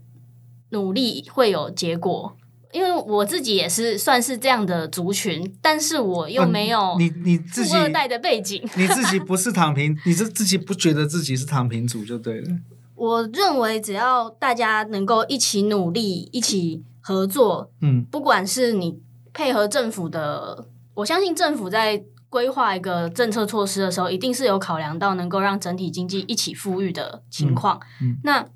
[0.71, 2.37] 努力会有结果。
[2.73, 12.49] 因为我自己也是算是这样的族群，但是我又没有你你自己富二代的背景，你自己不是 躺平，你是自己不觉得自己是躺平族就对了。
[12.95, 19.01] 我认为只要大家能够一起努力，一起合作，嗯，不管是你
[19.33, 22.05] 配合政府的，我相信政府在。
[22.31, 27.79] 规划一个政策措施的时候，一定是有考量到能够让整体经济一起富裕的情况。
[28.01, 28.47] 嗯嗯、那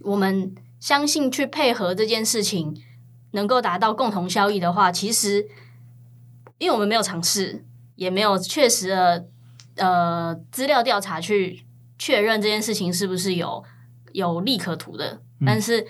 [0.00, 2.76] 我们相信去配合这件事情，
[3.30, 5.46] 能够达到共同效益的话，其实
[6.58, 7.64] 因为我们没有尝试，
[7.94, 9.26] 也没有确实的
[9.76, 11.64] 呃资料调查去
[11.96, 13.64] 确认这件事情是不是有
[14.12, 15.86] 有利可图的，嗯、但是。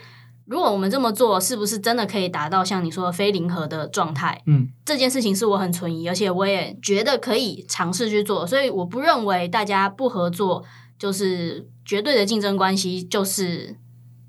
[0.46, 4.40] 如果我们这么做，是不是真的可以达到像你说的非零和的状态？
[4.46, 8.46] 嗯，这件事情是我很存疑，而且我也觉得可以尝试去做。
[8.46, 10.64] 所以我不认为大家不合作
[10.98, 13.76] 就是绝对的竞争关系，就是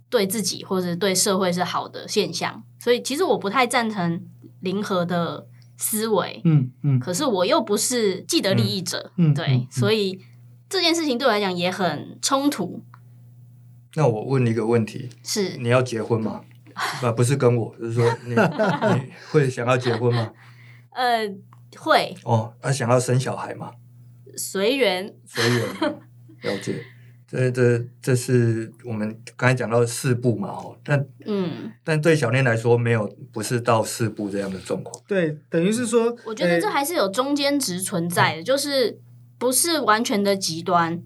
[0.10, 2.64] 对自己或者对社会是好的现象。
[2.80, 4.26] 所以其实我不太赞成
[4.62, 5.46] 零和的
[5.78, 6.42] 思维。
[6.46, 7.00] 嗯嗯。
[7.00, 9.12] 可是我又不是既得利益者。
[9.18, 9.36] 嗯。
[9.36, 10.20] 对，所以
[10.68, 12.84] 这件事情对我来讲也很冲突。
[13.98, 16.42] 那我问你一个问题：是你要结婚吗？
[17.02, 18.30] 啊，不是跟我，就是说你
[18.94, 20.32] 你会想要结婚吗？
[20.94, 21.28] 呃，
[21.76, 22.16] 会。
[22.24, 23.72] 哦，那、啊、想要生小孩吗？
[24.38, 25.62] 随缘，随缘，
[26.44, 26.76] 了解。
[27.28, 35.04] 这这这是我们刚才讲到的四步嘛，哦，但嗯，但对小念来说，没有不是到四步这样的状况。
[35.08, 39.02] 对，等于是说，我觉得这还是有中间值存在的，欸、就是
[39.40, 41.02] 不是完全的极端，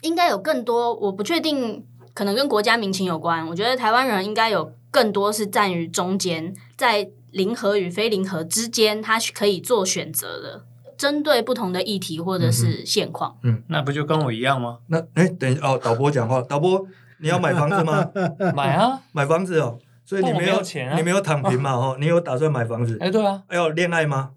[0.00, 0.94] 应该有更多。
[0.96, 3.46] 我不确定，可能跟国家民情有关。
[3.46, 10.64] 我觉得台湾人应该有更多是站于中间，在零和与非零和之间，他可以做选择的。
[10.96, 14.80] 针对不同的议题或者是现况，嗯，那不就跟我一样吗？
[14.88, 16.86] 那哎，等一下哦，导播讲话，导播，
[17.20, 18.06] 你要买房子吗？
[18.54, 21.72] 买啊， 买房子哦，所以你没有，有钱啊，你没有躺平嘛？
[21.72, 22.98] 哦，你有打算买房子？
[23.00, 24.32] 哎，对啊，要恋爱吗？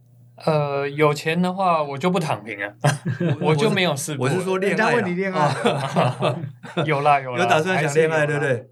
[0.45, 2.73] 呃，有钱的话，我就不躺平啊，
[3.39, 4.27] 我就没有试过。
[4.27, 5.55] 我是说恋爱，问你恋爱，
[6.85, 8.67] 有啦有啦，有打算想恋爱，对不对？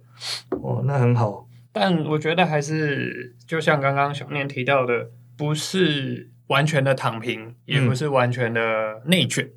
[0.61, 1.47] 哦，那很好。
[1.71, 6.29] 但我觉得还是，就像刚刚小念提到的，不是。
[6.47, 9.49] 完全的躺平，也不是完全的内卷，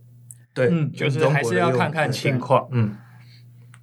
[0.54, 2.68] 对，就是还是要看看情况。
[2.70, 2.96] 嗯，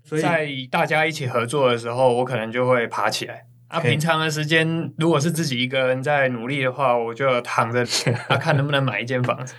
[0.01, 3.47] 所以在大家一起合作的时候，我可能就会爬起来。
[3.71, 7.79] 啊，平常的时间，如果是自己一个人在努力的话，我就躺着，
[8.27, 9.53] 啊，看能不能买一间房子。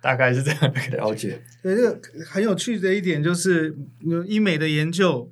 [0.00, 1.40] 大概是这样的了解。
[1.62, 3.76] 对，这个很有趣的一点就是，
[4.26, 5.28] 医美的研究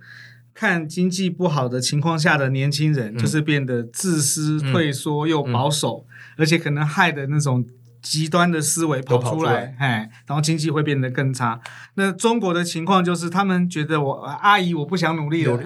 [0.55, 6.07] 看经济不好的情况下的年轻人，就是变得自私、退缩又保守。
[6.37, 7.65] 而且可能害的那种
[8.09, 11.61] 极端的思维跑出来，哎，然后经济会变得更差。
[11.95, 15.61] 那中国的情况就是，他们觉得我阿姨我不想努力了，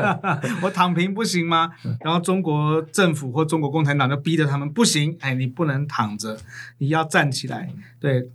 [0.64, 1.70] 我躺平不行吗？
[2.00, 6.38] 然后中国政府或中国共产党就逼着他们不行，哎，你不能躺着，
[6.78, 7.68] 你要站起来。
[8.00, 8.30] 对，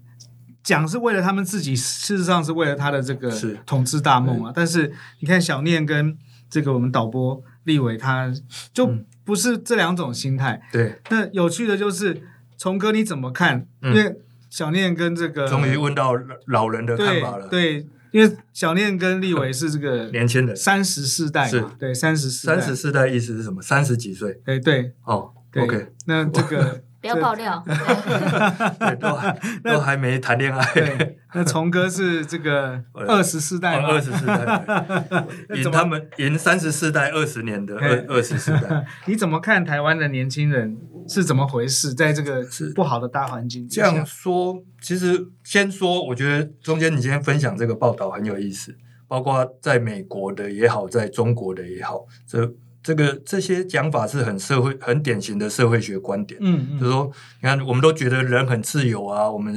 [0.62, 3.32] 讲是为了他们自己，事实上是为了他的这个
[3.66, 4.52] 统治大梦啊。
[4.56, 6.16] 但是你看小念跟
[6.50, 8.32] 这个我们导播立伟，他
[8.72, 8.88] 就。
[8.88, 10.62] 嗯不是这两种心态。
[10.72, 12.24] 对，那有趣的就是
[12.58, 13.68] 崇哥你怎么看？
[13.82, 14.16] 嗯、因为
[14.50, 16.14] 小念跟这个终于问到
[16.48, 17.48] 老人的看法了。
[17.48, 21.76] 对，对，因为小念跟立伟是这个年轻人，三十四代嘛。
[21.78, 23.62] 对，三十四三十四代意思是什么？
[23.62, 24.42] 三十几岁。
[24.46, 24.94] 哎，对。
[25.04, 25.88] 哦对，OK。
[26.06, 26.82] 那这个。
[27.14, 27.64] 不要爆料，
[29.00, 29.18] 都
[29.72, 30.74] 都还没谈恋爱。
[30.74, 38.86] 对，那崇哥是这个 二十四代，二十四代，赢他们赢三十四代二十年的二二十四代。
[39.06, 41.94] 你怎么看台湾的年轻人是怎么回事？
[41.94, 48.76] 在这个不好的大环境这样说，其实先说，我觉得中间你今天分享这个报道很有意思，
[49.08, 52.54] 包括在美国的也好，在中国的也好，这。
[52.88, 56.40] 这个这些讲法是很社会、很典型的社会学观点。
[56.42, 59.54] 嗯嗯，就是说，你看，我们都觉得人很自由啊，我们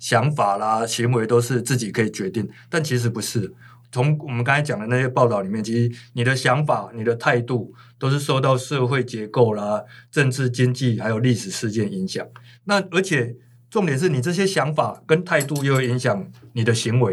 [0.00, 3.54] 想法啦、行为都是自己可以决定，但其实不是。
[3.92, 12.26] 从我们刚才讲的那些报道里面，其实你的想法、你的态度都是受到社会结构啦、政治、经济还有历史事件影响。
[12.64, 13.36] 那而且
[13.70, 17.12] 重点是你这些想法跟态度又会影响你的行为，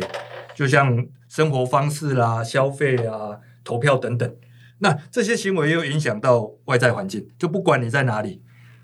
[0.56, 4.36] 就像生活方式啦、消费啊、投票等等。
[4.82, 8.42] 那这些行为又影响到外在环境，就不管你在哪里，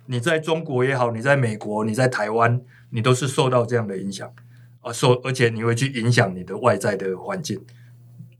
[0.07, 4.29] 你在中国也好，你在美国，你在台湾，你都是受到这样的影响
[4.81, 7.61] 啊，受而且你会去影响你的外在的环境。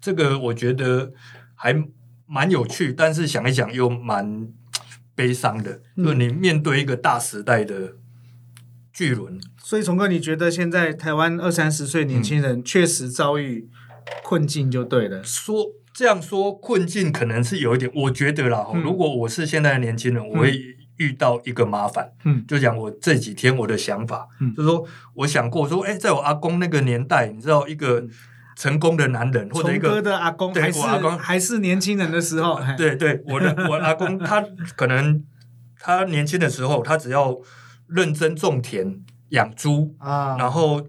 [0.02, 1.14] 这个我觉得
[1.56, 1.74] 还
[2.26, 4.50] 蛮有趣，但是想一想又蛮
[5.16, 7.94] 悲伤的，就你面对一个大时代的
[8.92, 9.40] 巨轮。
[9.64, 13.70] 所以，崇哥，你觉得现在台湾二三十岁年轻人确实遭遇
[14.22, 15.24] 困境，就对了。
[15.24, 15.72] 说。
[15.96, 18.68] 这样说困境可能是有一点，我觉得啦。
[18.74, 20.60] 嗯、如果我是现在的年轻人，我会
[20.98, 22.12] 遇到一个麻烦。
[22.26, 28.04] 嗯，就讲我这几天我的想法，嗯、就是说我想过说，哎，在我阿公那个年代，你知道一个
[28.58, 34.44] 成功的男人，或者一个的阿公，还是我阿公还是年轻人的时候， 对对，我的我阿公他
[34.76, 35.24] 可能
[35.80, 37.38] 他年轻的时候，他只要
[37.88, 40.86] 认真种田养猪啊，然后。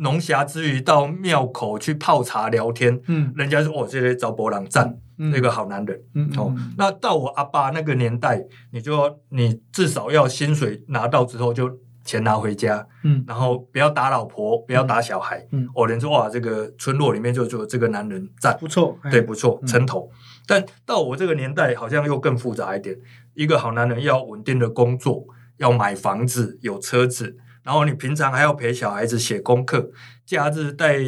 [0.00, 20.10] 农暇之余到庙口去泡茶聊天，嗯，人家说哦，这些找伯朗赞，那、嗯、个好男人，嗯，哦，嗯、那到我阿爸那个年代，你就要你至少要薪水拿到之后就钱拿回家，嗯，然后不要打老婆，不要打小孩，嗯，哦，人说哇，这个村落里面就就这个男人赞，不错，对，不错，称头。
[20.10, 22.96] 嗯、但到我这个年代，好像又更复杂一点，
[23.34, 25.26] 一个好男人要稳定的工作，
[25.58, 27.36] 要买房子，有车子。
[27.62, 29.90] 然后你平常还要陪小孩子写功课，
[30.24, 30.98] 假日带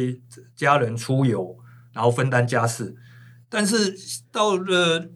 [0.55, 1.57] 家人出游，
[1.93, 2.95] 然后分担家事。
[3.49, 3.95] 但是
[4.31, 5.09] 到了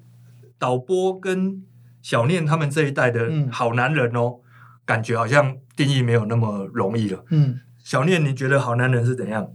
[0.58, 1.64] 导播跟
[2.02, 4.42] 小念他们这一代的好男人哦，嗯、
[4.86, 7.24] 感觉好像定义没有那么容易了。
[7.30, 9.52] 嗯，小念，你觉得好男人是怎样？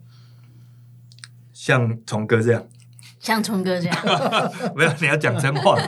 [1.52, 2.66] 像崇哥这样？
[3.20, 3.96] 像春哥这样，
[4.74, 5.78] 没有，你要讲真话。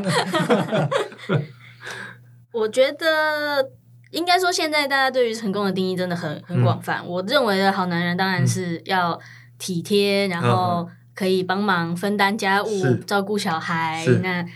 [2.53, 3.73] 我觉得
[4.15, 7.01] 应该说，现在大家对于成功的定义真的很很广泛。
[7.03, 9.21] 嗯、我认为的好男人当然是要
[9.59, 14.05] 体贴，嗯、然后可以帮忙分担家务、照顾小孩。
[14.23, 14.47] 那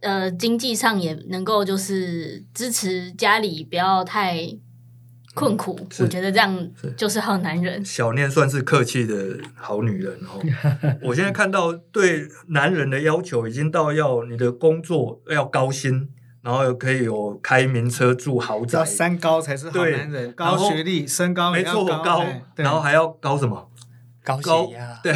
[0.00, 4.58] 呃，经济上也能够就是支持家里，不要太。
[5.36, 7.84] 困苦，我觉得这样就是好男人。
[7.84, 10.40] 小念算是客气的好女人哦。
[11.02, 16.08] 我现在看到对男人的要求已经到要你的工作要高薪，
[16.44, 20.30] 然后可以有开名车住豪宅，三高才是好男人。
[20.34, 22.22] 高学历、身高没错，高，
[22.56, 23.70] 然后还要高什么？
[24.22, 25.00] 高血压。
[25.02, 25.14] 对，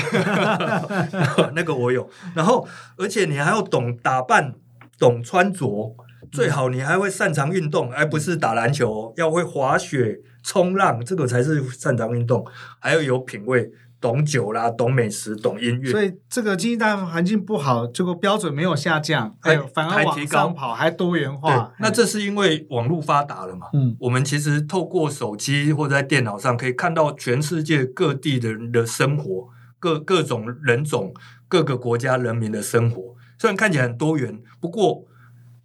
[1.54, 2.08] 那个我有。
[2.34, 2.66] 然后，
[2.96, 4.54] 而且你还要懂打扮，
[4.98, 5.94] 懂穿着。
[6.32, 12.46] 最好你还会擅长运动，而不是打篮球，要会滑雪、冲浪，这个才是擅长运动。
[12.78, 13.70] 还要有品味，
[14.00, 15.90] 懂酒啦，懂美食，懂音乐。
[15.90, 21.72] 所以这个经济大环境不好，这个标准没有下降，还有反而往上跑，还多元化。
[21.78, 23.66] 那这是因为网络发达了嘛？
[23.72, 31.12] 嗯，我们其实透过手机或者在电脑上可以看到全世界各地的人的生活，各各种人种、
[31.48, 35.04] 各个国家人民的生活，虽然看起来很多元，不过。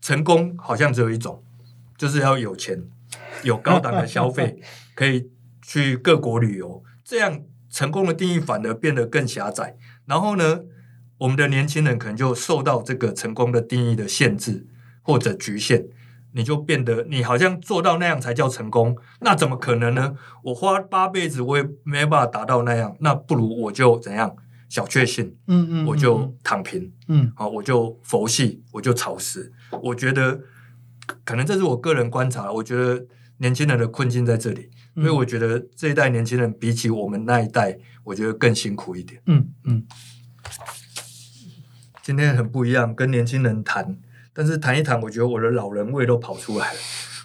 [0.05, 1.41] 成功好像只有一种，
[1.97, 2.83] 就是要有钱，
[3.43, 4.61] 有高档的消费，
[4.95, 5.29] 可以
[5.61, 6.83] 去各国旅游。
[7.05, 7.39] 这样
[7.73, 9.75] 成功的定义反而变得更狭窄。
[10.05, 10.61] 然后呢，
[11.17, 14.67] 我们的年轻人可能就受到这个成功的定义的限制
[15.01, 15.87] 或者局限，
[16.33, 20.13] 你就变得你好像做到那样才叫成功，那怎么可能呢？
[20.43, 24.35] 我花八辈子我也没办法达到那样，那不如我就怎样？
[24.69, 29.51] 小确幸，嗯嗯，我就躺平，嗯，好，我就佛系，我就草食。
[29.83, 30.39] 我觉得
[31.23, 33.05] 可能这是我个人观察，我觉得
[33.37, 39.21] 年轻人的困境在这里，因为我觉得这一代年轻人比起我们那一代，我觉得更辛苦一点。
[39.25, 39.83] 嗯嗯。
[42.01, 43.97] 今天很不一样，跟年轻人谈，
[44.33, 46.79] 但是谈一谈，我觉得我的老人味都跑出来了，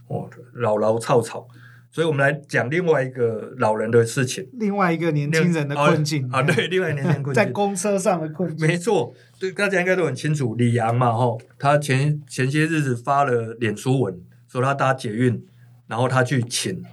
[0.06, 1.48] 哦，老老草草。
[1.90, 15.44] 所以我们来讲另外一个老人的事情，另外一个年轻人的困境啊，对，另外一个年轻人困境， 在公车上的困境，没错，对，大家应该都很清楚，李阳嘛，吼，他前前些日子发了脸书文，说他搭捷运，
[15.88, 16.84] 然后他去请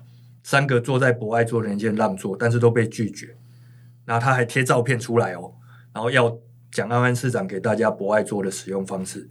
[0.46, 3.36] 三个坐在博爱座的人让座，但是都被拒绝，
[4.06, 5.52] 然后他还贴照片出来哦，
[5.92, 6.38] 然后要
[6.72, 9.28] 蒋安安市长给大家博爱座的使用方式，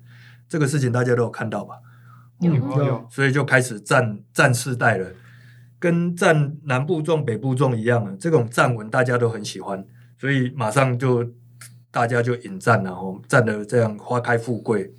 [0.49, 1.77] 这个事情大家都有看到吧？
[2.41, 5.09] 有有，所以就开始站战世代了。
[5.79, 9.87] 跟站南部众、北部众一样了这种站文，大家都很喜欢，
[10.19, 11.25] 所以马上就
[11.93, 14.93] 大家就引战了，然后站的这样花开富贵，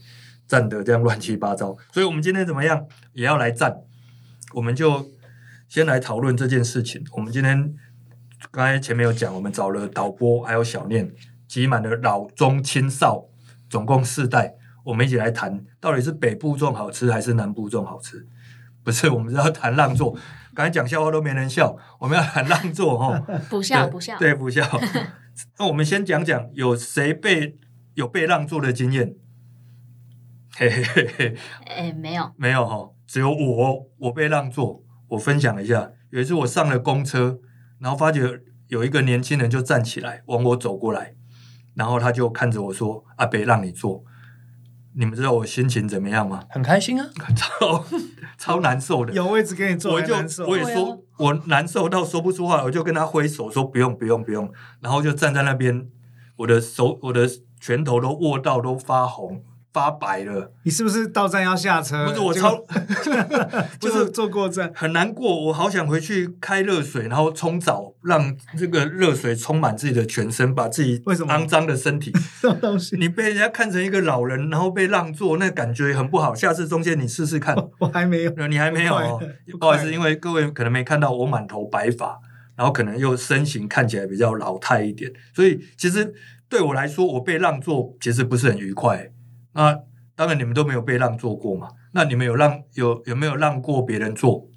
[0.47, 1.75] 站的这样乱七八糟。
[1.91, 3.81] 所以我们今天怎么样也要来站，
[4.53, 5.05] 我们就
[5.67, 7.03] 先来讨论这件事情。
[7.13, 7.73] 我们今天
[8.51, 11.11] 刚才前面有讲，我们找了导播还有小念，
[11.47, 13.25] 挤满了老中青少，
[13.69, 18.27] 总共四代，我们一起来谈，到底是北部粽好吃还是南部粽好吃？
[18.83, 20.15] 不是，我们是要谈让座。
[20.53, 23.19] 刚才讲笑话都没人笑，我们要谈让座哈。
[23.49, 24.63] 不笑不笑，对不笑。
[25.59, 27.57] 那我们先讲讲有谁被
[27.95, 29.15] 有被让座的经验？
[30.55, 31.35] 嘿嘿嘿嘿。
[31.65, 34.84] 哎，没有，没有哈，只有我，我被让座。
[35.09, 37.39] 我分享一下，有一次我上了公车，
[37.79, 41.15] 然后发觉有一个年轻人就站起来往我走过来，
[41.75, 44.03] 然后他就看着我说：“阿伯，让你坐。”
[44.97, 46.43] 你们知道我心情怎么样吗？
[46.49, 47.85] 很开心啊， 超
[48.37, 49.11] 超难受的。
[49.13, 50.15] 有位置给你坐，我就
[50.47, 54.49] 我也说，我难受到说不出话，我就跟他挥手说不用不用不用，
[54.79, 55.89] 然后就站在那边，
[56.37, 57.29] 我的手我的
[57.59, 59.43] 拳头都握到都发红。
[59.75, 62.07] 发白了，你是不是到站要下车？
[62.07, 62.63] 不是我超，
[63.77, 65.47] 就是坐过站，很难过。
[65.47, 72.13] 我好想回去开热水，然后冲澡，让这个热水充满自己的全身，把自己为什么肮脏的身体。
[72.39, 72.95] 什么东西？
[72.95, 76.33] 你被人家看成一个老人，然后被让座，那感觉很不好。
[76.33, 77.53] 下次中间你试试看。
[77.79, 79.21] 我还没有，你还没有哦。
[79.59, 82.17] 不好意思，因为各位可能没看到我满头白发，
[82.55, 86.13] 然后可能又身形看起来比较老态一点，所以其实
[86.47, 89.11] 对我来说，我被让座其实不是很愉快。
[89.55, 89.79] 那
[90.15, 91.69] 当然，你们都没有被让座过嘛？
[91.93, 94.47] 那你们有让有有没有让过别人坐？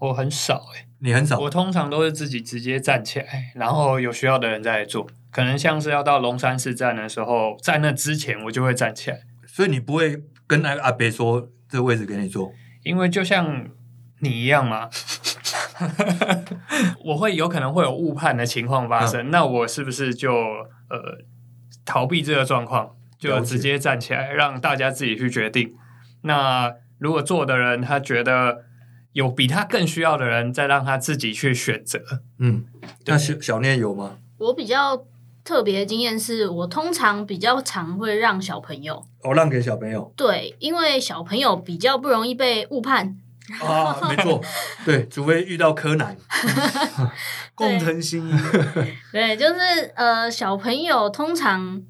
[0.00, 1.38] 我很少诶、欸，你很少。
[1.38, 5.06] 我通常都是自己直接站起来，然后有需要的人再来坐。
[5.30, 9.20] 可能像是要到龙山寺站的时候，在那之前我就会站起来。
[9.46, 12.52] 所以你不会跟那个阿伯说这个位置给你坐？
[12.82, 13.68] 因为就像
[14.20, 14.88] 你一样嘛，
[17.04, 19.28] 我会有可能会有误判的情况发生。
[19.28, 21.24] 嗯、那我是不是就呃
[21.84, 22.96] 逃避这个状况？
[23.20, 25.76] 就直接站起来，让大家自己去决定。
[26.22, 28.64] 那如果做的人他觉得
[29.12, 32.00] 有比他更需要的人，再让他自己去选择。
[32.38, 32.64] 嗯，
[33.06, 34.16] 那小小念有吗？
[34.38, 35.04] 我比较
[35.44, 43.16] 特别的经验是我通常比较常会让小朋友，我、哦、让给小朋友，对，因为小朋友比较不容易被误判
[43.60, 44.40] 啊，没错，
[44.84, 46.16] 对，除非遇到柯南，
[47.54, 48.32] 工藤新一，
[49.12, 51.82] 对，就是呃，小朋友通常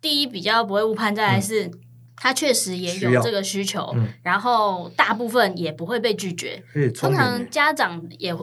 [0.00, 1.72] 第一比较不会误判，再来是、嗯、
[2.16, 6.62] 他确实也有这个需求，嗯、然后大部分也不会被拒绝，
[6.94, 8.34] 通常家长也。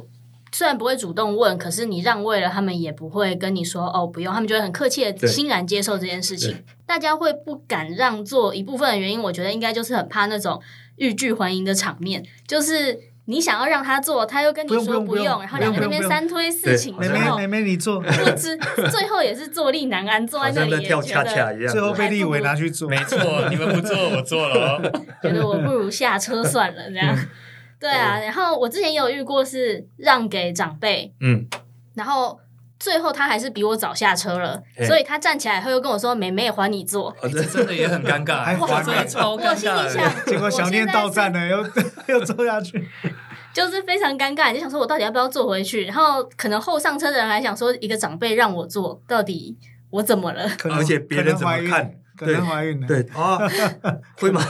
[0.52, 6.64] 虽然不会主动问，可是你让位了，他们也不会跟你说哦，不用，他们就会很客气的欣然接受这件事情。
[6.86, 10.62] 大家会不敢让座，一部分的原因，我觉得应该就是很怕那种
[10.96, 12.98] 欲拒还迎的场面，就是
[13.28, 18.56] 你想要让他坐，他又跟你说不用，然后两个那边三推四请之后，妹妹你坐，不知
[18.92, 23.18] 最后也是坐立难安，坐在那里跳恰恰一样，最后被立委拿去做，没错，
[23.50, 24.80] 你们不坐我坐了，
[25.24, 27.18] 觉得我不如下车算了，这样。
[27.78, 31.46] 对啊，然后我之前也有遇过是让给长辈，嗯，
[31.94, 32.40] 然后
[32.80, 39.50] 最后他还是比我早下车了，所以他站起来后又跟我说：“妹妹还你坐。”这真的也很尴尬，还还真的超尴尬。
[39.50, 41.66] 我心里想，结果小念到站了，又
[42.08, 42.88] 又坐下去，
[43.54, 44.52] 就是非常尴尬。
[44.52, 45.86] 你就想说，我到底要不要坐回去？
[45.86, 49.58] 然后可能后上车的人还想说，一个长辈让我坐，到底
[49.90, 50.50] 我怎么了？
[50.66, 51.92] 而且别人怎么看？
[52.18, 53.38] 可能怀孕了，对啊，
[54.18, 54.42] 会吗？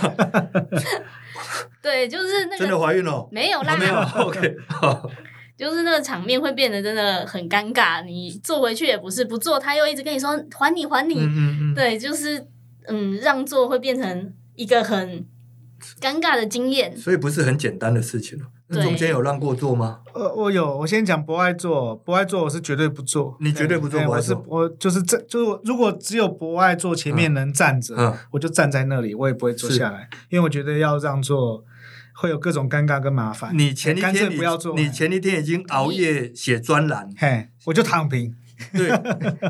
[1.82, 4.56] 对，就是那个真的怀孕了，没有啦，没有，OK，
[5.58, 8.04] 就是那个场面会变得真的很尴尬。
[8.04, 12.48] 你坐回去也不是，不坐他又一直跟你说还你还你，嗯嗯嗯对，就是
[12.88, 15.26] 嗯让座会变成一个很
[16.02, 20.00] 尴尬的经验，所以不是很简单的事情那中间有让过座吗？
[20.16, 23.38] 呃，我有，我先讲不爱座，博爱座我是绝对不坐。
[23.40, 24.02] 你绝对不坐？
[24.08, 31.64] 我是我就是站，就是如果只有不爱座前面能站着，嗯嗯、我就站在那里，我也不会坐下来，因为我觉得要让座
[32.16, 33.52] 会有各种尴尬跟麻烦。
[33.58, 38.36] 你前一天你不要坐，你前一天已经熬夜写专栏，嘿，我就躺平。
[38.72, 38.90] 对，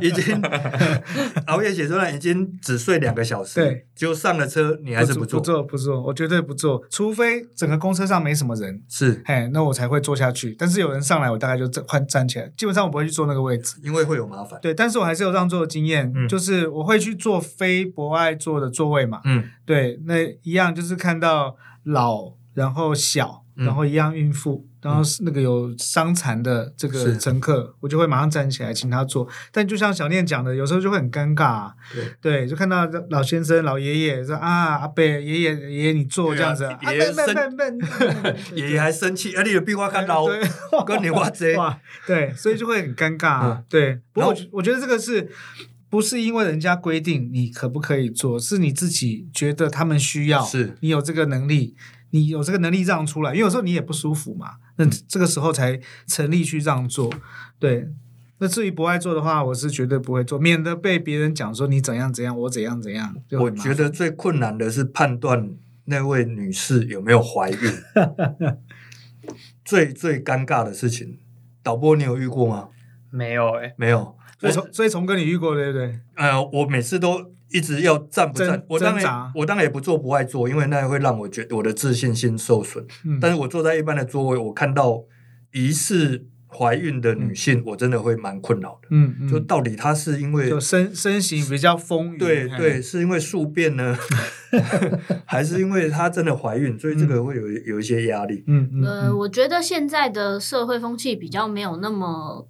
[0.01, 0.41] 已经
[1.45, 3.59] 熬夜写出来，已经只睡两个小时。
[3.59, 5.39] 对，就上了车，你还是不坐？
[5.39, 10.55] 不坐，不坐，我绝对不坐，除非整个公车上没什么人，是，嘿，那我才会坐下去。
[10.57, 12.51] 但是有人上来，我大概就站换站起来。
[12.57, 14.59] 基本上我不会去坐那个位置，因为会有麻烦。
[14.59, 19.21] 对，但是我还是有让座的经验，嗯、就是我会去坐非博爱座的座位嘛。
[19.25, 24.65] 嗯，对，那一样就是看到老，然后小，然后一样孕妇。
[24.65, 29.27] 嗯然后是那个有伤残的这个乘客，我就会马上站起来请他坐。
[29.51, 31.73] 但就像小念讲的，有时候就会很尴尬，啊。
[31.91, 37.25] 对，对，就看到老先生、老爷爷说啊，阿伯、爷爷、爷爷你坐这样子，爷爷生，
[38.53, 40.23] 爷爷还生气，啊，你有壁花看到，
[40.85, 41.55] 跟你话这，
[42.05, 43.47] 对，所以就会很尴尬。
[43.47, 45.31] 嗯、对，不过我我觉得这个是
[45.89, 51.75] 不是因为人家规定你可不可以坐，是你自己觉得他们需要，是你有这个能力。
[52.15, 57.13] 你有这个能力让出来，因为有时候你也不舒服嘛，那这个时候才成立去让座。
[57.59, 57.89] 对，
[58.37, 63.13] 那至于不爱做的话，我是绝对不会做，免得被别人讲说你怎样怎样，我怎样怎样。
[63.31, 65.49] 我觉得最困难的是判断
[65.85, 67.57] 那位女士有没有怀孕，
[69.65, 71.19] 最最尴尬的事情。
[71.61, 72.69] 导播，你有遇过吗？
[73.09, 74.15] 没有诶、欸，没有。
[74.39, 75.99] 所以从所以从跟你遇过对不对？
[76.15, 77.34] 呃，我每次都。
[77.51, 82.85] 一直要站不站，我当然我当然也不坐不爱坐，因为那会让我觉得我的自信心受损。
[83.05, 85.03] 嗯、但是我坐在一般的座位，我看到
[85.53, 88.87] 疑似怀孕的女性，嗯、我真的会蛮困扰的。
[88.91, 93.95] 嗯，嗯就到底她是因为就身身形比较丰腴，对对，是因为宿便呢，
[95.25, 96.77] 还是因为她真的怀孕？
[96.79, 98.43] 所以这个会有有一些压力。
[98.47, 102.47] 嗯嗯，呃，我觉得现在的社会风气比较没有那么。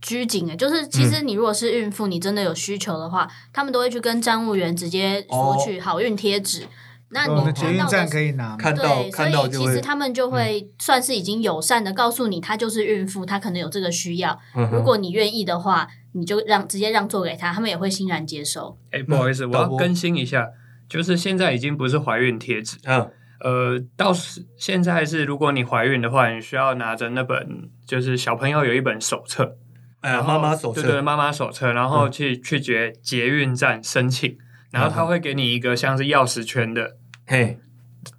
[0.00, 6.64] 拘谨诶，就是其实你如果是孕妇，嗯、你真的有需求的话，他们都会去跟站务员直接索取好运贴纸。
[6.64, 6.68] 哦、
[7.10, 14.38] 那你看到的可以拿，看到对，所以其实他们就会算是已经友善的告诉你，她就是孕妇，她可能有这个需要。
[14.54, 18.78] 嗯、哼如果你愿意的话，你就让直接让座给她，他们也会欣然接受。
[18.90, 20.48] 哎，不好意思，我要更新一下，
[20.88, 24.12] 就是现在已经不是怀孕贴纸，嗯，呃，到
[24.56, 29.56] 现在是如果你怀孕的话，你需要拿着那本，就是小朋友有一本手册。
[30.00, 34.38] 哎呀，妈妈手册，对对，妈妈手册，然后去、嗯、去捷捷运站申请，
[34.70, 36.96] 然后他会给你一个像是钥匙圈的，
[37.26, 37.58] 嘿，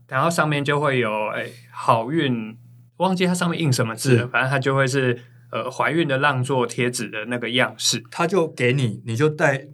[0.07, 2.57] 然后上面就会有哎好运，
[2.97, 5.21] 忘记它上面印什么字了，反正它就会是
[5.51, 9.67] 呃怀孕的让座贴纸的那个样式，他就给你，你就带。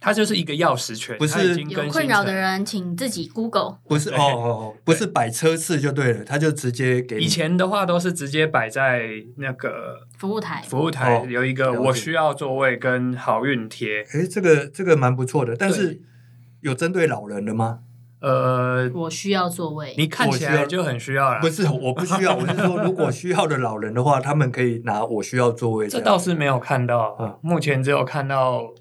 [0.00, 3.78] 它就是一个钥匙圈，不是有困扰的人，请自己 Google。
[3.88, 7.18] 不是哦哦哦，不是摆车次就对了，他就直接给。
[7.18, 14.02] 以前的话都是直接摆在那个服务台，服务台有一个我需要座位跟好运贴。
[14.12, 16.00] 哎，这个这个蛮不错的，但是
[16.60, 17.80] 有针对老人的吗？
[18.20, 19.94] 呃，我需要座位。
[19.96, 21.40] 你看起来就很需要了。
[21.40, 22.36] 不是，我不需要。
[22.36, 25.88] 我是说，如果需要的老人的话，他们可以拿我需要座位。
[25.88, 28.74] 这倒是没有看到，嗯，目前只有看到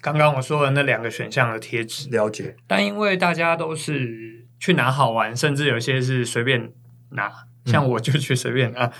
[0.00, 2.08] 刚刚我说的那两个选项的贴纸。
[2.10, 2.56] 了解。
[2.66, 6.72] 但因为大家都是去拿好玩，甚至有些是随便
[7.10, 7.30] 拿，
[7.66, 8.90] 像我就去随便拿，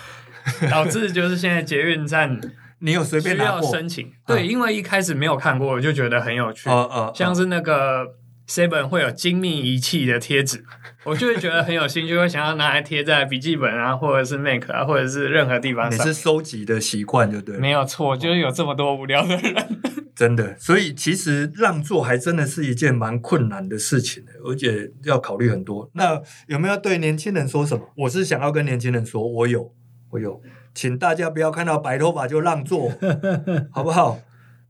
[0.62, 2.40] 嗯、 导致就是现在捷运站
[2.80, 4.12] 你有随便拿过申请？
[4.26, 6.68] 对，因为一开始没有看过，我就觉得很有趣。
[6.70, 8.16] 嗯、像是那个。
[8.50, 10.64] Seven 会有精密仪器的贴纸，
[11.04, 16.04] 我就会觉得很有兴趣，会想要拿来贴在笔记本啊，或者是 Mac 啊，或者是任何地方上。
[16.04, 17.56] 你是收集的习惯，就对。
[17.58, 19.54] 没有错，就是有这么多无聊的人。
[20.16, 25.88] 真的，所以其实让座还真的是一件蛮困难的事情，而且要考虑很多。
[25.94, 27.84] 那有没有对年轻人说什么？
[27.98, 29.72] 我是想要跟年轻人说，我有，
[30.10, 30.42] 我有，
[30.74, 32.90] 请大家不要看到白头发就让座，
[33.70, 34.18] 好不好？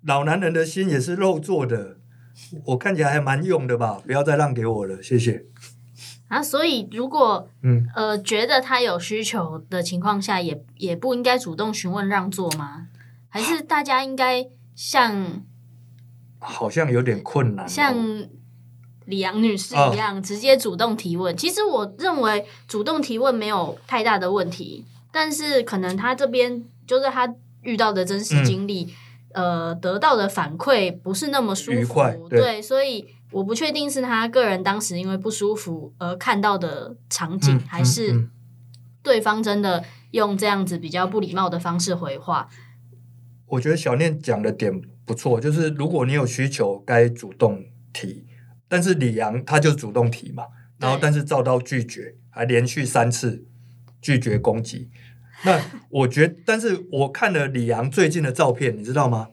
[0.05, 1.97] 老男人的心也是肉做的。
[2.65, 4.01] 我看起来还蛮用的吧？
[4.05, 5.45] 不要再让给我了，谢谢。
[6.29, 12.87] 啊，所以如果嗯呃觉得他有需求的情况下，也也不应该主动询问让座吗？
[13.29, 15.45] 还是大家应该像
[16.39, 17.95] 好像有点困难，像
[19.07, 21.37] 李阳女士一样、哦、直接主动提问？
[21.37, 28.85] 其实我认为主动提问没有太大的问题，但是可能他这边就是他遇到的真实经历。
[28.85, 28.91] 嗯
[29.33, 38.29] 呃，得到的反馈不是那么舒服，对，对，所以我不确定是他个人当时因为不舒服而看到的场景，嗯、还是
[39.03, 42.49] 对方真的用这样子比较不礼貌的方式回话。
[43.47, 48.27] 我觉得小念讲的点不错，就是如果你有需求，该主动提，
[48.69, 50.45] 但是李阳他就主动提嘛，
[50.79, 53.45] 然后但是遭到拒绝，还连续三次
[54.01, 54.91] 拒绝攻击。
[55.45, 59.29] 那我觉得，但是我看了李阳最近的照片，你知道吗？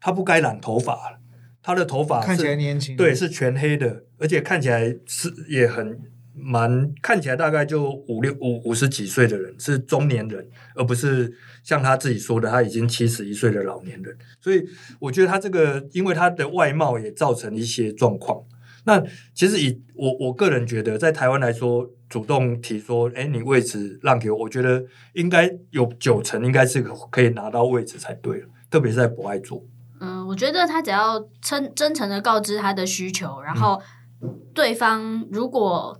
[0.00, 1.20] 他不该染头发，
[1.62, 6.00] 他的头发看起来年轻，对，是全黑的，而且看起来是也很
[6.34, 11.30] 蛮，看起来大概就五六五五十几岁的人，是中年人，而不是
[11.62, 14.16] 像他自己说的他已经七十一岁的老年人。
[14.40, 14.64] 所以
[14.98, 18.42] 我觉得他这个，因为他的外貌也造成一些状况。
[18.84, 19.02] 那
[19.34, 24.84] 其实以我我个人觉得，在台湾来说，主动提说，哎，你位置让给我，我觉得
[25.14, 29.64] 应该有九成应该是可以拿到位置才对了，特别是在博爱座。
[30.00, 33.80] 嗯，我觉得他只要真真诚的告知他的需求，然后
[34.52, 35.98] 对方如果，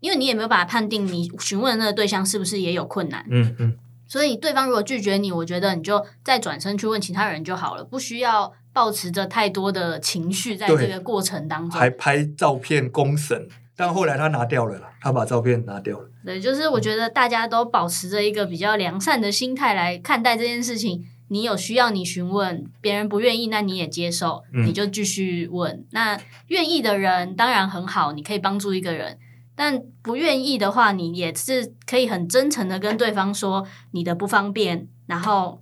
[0.00, 3.76] 因为你也没有办法判定你询问的那个对象是不是也有困难，嗯嗯，
[4.06, 8.54] 所以对方如果拒绝你，我觉得你就再转身去问其他人就好了，不需要。
[8.74, 13.46] 抱持着太多的情绪，在这个过程当中，还拍照片公审，
[13.82, 16.08] 但后来他拿掉了啦，他把照片拿掉了。
[16.24, 21.04] 对，就是我觉得大家都保持着一个比较良善的心态来看待这件事情。
[21.30, 25.72] 你有需要，你询问别人不愿意，那你也接受，你就继续问。
[25.72, 29.18] 嗯、那愿意的人当然很好，你可以帮助一个人，
[29.56, 35.60] 但不愿意的话，你也是可以很真诚的跟对方说你的不方便，然后。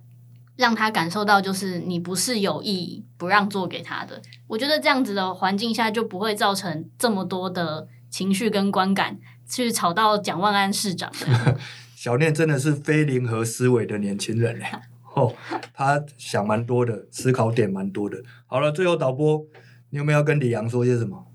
[0.57, 4.21] 让他感受到，就是你不是有意不让做给他的。
[4.45, 9.17] 我觉得这样子的环境下，就不会造成这么多的情绪跟观感，
[9.49, 11.11] 去吵到蒋万安市长。
[11.95, 14.65] 小念真的是非零和思维的年轻人嘞，
[15.15, 15.33] 哦，
[15.73, 18.17] 他想蛮多的，思考点蛮多的。
[18.45, 19.43] 好了，最后导播，
[19.89, 21.27] 你有没有要跟李阳说些什么？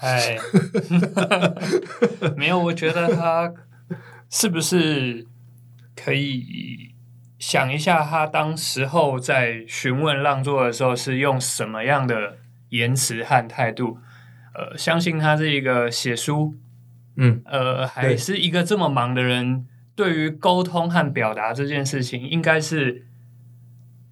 [0.00, 0.36] 哎，
[2.36, 3.52] 没有，我觉得他
[4.28, 5.26] 是不是
[5.94, 6.94] 可以？
[7.38, 12.36] 想一下，他当时候在询问让座的时候是用什么样的
[12.68, 13.96] 言辞和态度？
[14.60, 16.54] 呃，相信他是一个写书，
[17.16, 23.06] 嗯，呃，还是一个这么忙的人，对于沟通和表达这件事情，应该是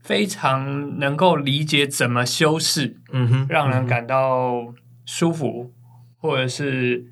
[0.00, 4.74] 非常能够理解怎么修饰，嗯哼，让人感到
[5.04, 5.74] 舒服，
[6.16, 7.04] 或者是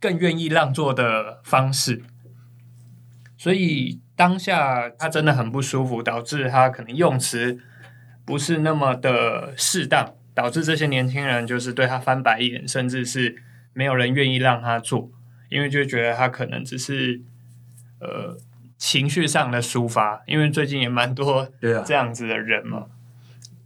[0.00, 2.04] 更愿意让座的方式，
[3.36, 4.00] 所以。
[4.18, 7.58] 当下他真的很不舒服，导致他可能用词
[8.24, 15.10] 不是那么的适当，导致这些年轻人就是对他翻白眼，甚至是没有人愿意让他做，
[15.48, 17.22] 因为就觉得他可能只是
[17.98, 18.38] 呃
[18.76, 21.48] 情绪上的抒发，因为最近也蛮多
[21.84, 22.78] 这样子的人嘛。
[22.78, 22.86] 啊、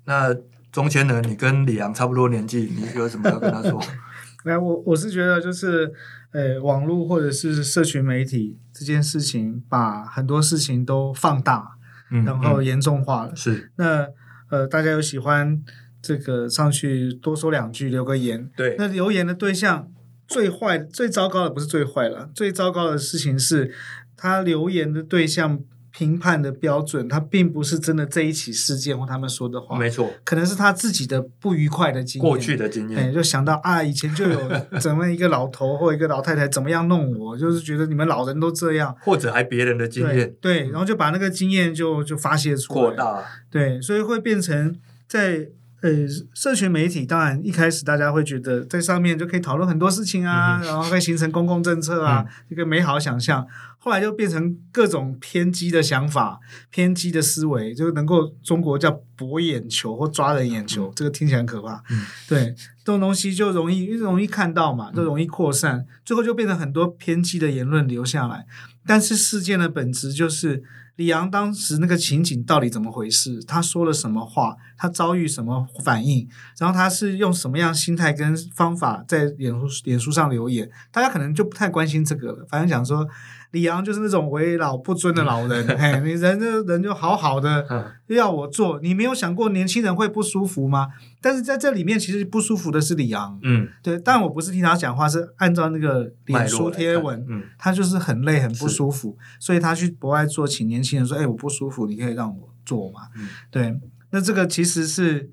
[0.04, 0.36] 那
[0.72, 1.20] 中间呢？
[1.20, 3.82] 你跟李阳差不多年纪，你有什么要跟他说？
[4.44, 5.92] 没有，我我是觉得就是。
[6.32, 11.72] 呃，网络或者是社群媒体这件事情，把很多事情都放大，
[12.12, 13.34] 嗯、然后严重化了。
[13.34, 14.06] 是那
[14.48, 15.60] 呃，大家有喜欢
[16.02, 18.50] 这个上去多说两句，留个言。
[18.56, 19.90] 对，那留言的对象
[20.26, 23.74] 最坏、最糟糕的不是最坏了，最糟糕的事情是
[24.16, 25.60] 他留言的对象
[25.92, 34.40] 评判的标准，他并不是真的这一起事件或他们说的话，没错，可能是他自己的不愉快的经验，过去的经验，哎，就想到啊，以前就有
[34.80, 44.78] 怎么一个老头或一个老太太怎么样弄我，就是觉得你们老人都这样，或者还别人的经验，对，对，然后就把那个经验就就发泄出来，扩大，对，所以会变成
[45.08, 45.48] 在。
[45.82, 45.90] 呃，
[46.34, 53.46] 社群媒体当然一开始大家会觉得在上面就可以讨论很多事情啊，嗯、然后会形成公共政策啊，嗯、一个美好想象。
[53.78, 61.82] 后来就变成各种偏激的想法、偏激的思维，就能够中国叫博眼球或抓人眼球，嗯、这个听起来很可怕。
[61.90, 62.54] 嗯、对，
[62.84, 68.44] 这种东西就容易容易看到嘛，就容易扩散，嗯、最后就变成很多偏激的言论留下来。
[68.86, 70.62] 但是事件的本质就是。
[71.00, 73.42] 李阳当时那个情景到底怎么回事？
[73.44, 74.54] 他说了什么话？
[74.76, 76.28] 他遭遇什么反应？
[76.58, 80.70] 然后他是用什么样心态跟方法在脸书脸书上留言？
[80.92, 83.08] 大家可能就不太关心这个了，反正讲说。
[83.52, 87.66] 李阳就是那种为老不尊的老人， 嘿，你人就人就好好的，
[88.06, 90.88] 要我做，你没有想过年轻人会不舒服吗？
[91.20, 103.76] 但是在这里面，其实不舒服的是李阳，嗯，对，但我不是听他讲话，是按照那个脸书贴文，嗯，他就是很累，很不舒服，所以他去国外做，请年轻人说，哎，我不舒服，你可以让我做嘛，嗯，对，
[104.10, 105.28] 那这个其实是，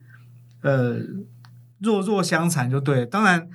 [0.61, 0.97] 呃，
[1.79, 3.47] 弱弱相残就对，当然。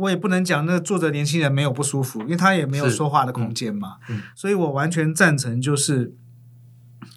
[0.00, 3.96] 我也不能讲那个作者年轻人没有不舒服，因为他也没有说话的空间嘛。
[4.34, 6.14] 所以我完全赞成，就是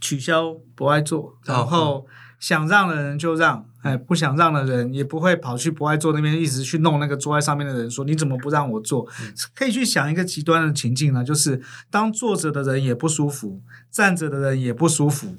[0.01, 2.05] 取消不爱座，然后
[2.39, 9.07] 想让的人就让，哎，不想让的人也不会跑去不爱座那边一直去弄那个坐在上面的人，说你怎么不让我坐？
[9.21, 15.37] 嗯、可以去想一个极端的情境呢，就是当坐着的人也不舒服，站着的人也不舒服，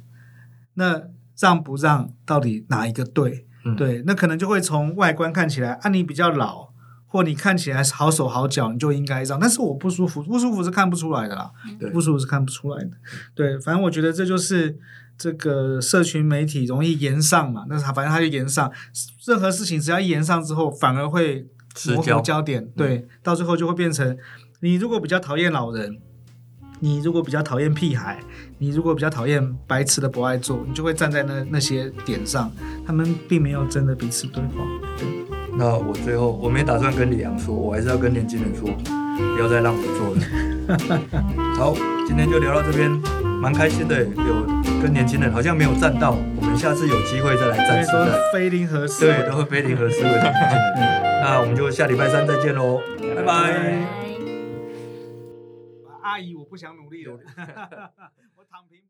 [0.75, 1.03] 那
[1.39, 3.47] 让不让到底哪一个对？
[3.67, 6.74] 嗯、对，那可能就会从外观看起来，啊，你比较老。
[7.15, 9.39] 或你看起来好手好脚，你就应该让。
[9.39, 11.49] 但是我不舒服，不舒服是看不出来的啦。
[11.79, 12.91] 对不舒服是看不出来的。
[13.37, 14.77] 对，反正我觉得这就是
[15.17, 17.67] 这个社群媒体容易延上嘛。
[17.69, 18.69] 那是他反正他就延上，
[19.29, 21.47] 任何事情只要一延上之后，反而会
[21.87, 22.69] 模糊焦点。
[22.77, 24.19] 对，嗯、到最后就会变成，
[24.59, 26.01] 你如果比较讨厌老人，
[26.81, 28.19] 你如果比较讨厌屁孩，
[28.59, 32.51] 你如果比较讨厌白痴的不爱做，你就会站在那那些点上，
[32.85, 34.67] 他们并没有真的彼此对话。
[34.99, 35.24] 对。
[35.57, 38.69] 那我最后我没打算跟李阳说，我还是要跟年轻人说，
[39.35, 40.21] 不要再让我做了。
[41.57, 41.75] 好，
[42.07, 42.91] 今天就聊到这边，
[43.41, 44.45] 蛮开心的，有
[44.83, 47.87] 跟年轻人好像没有站到，我们下次有机会再来站。
[47.87, 51.03] 都非零和思维，对，都会非零和思维的年轻人。
[51.23, 52.81] 那我们就下礼拜三再见喽，
[53.15, 53.79] 拜拜。
[56.03, 57.13] 阿姨，我不想努力了，
[58.37, 58.81] 我躺平。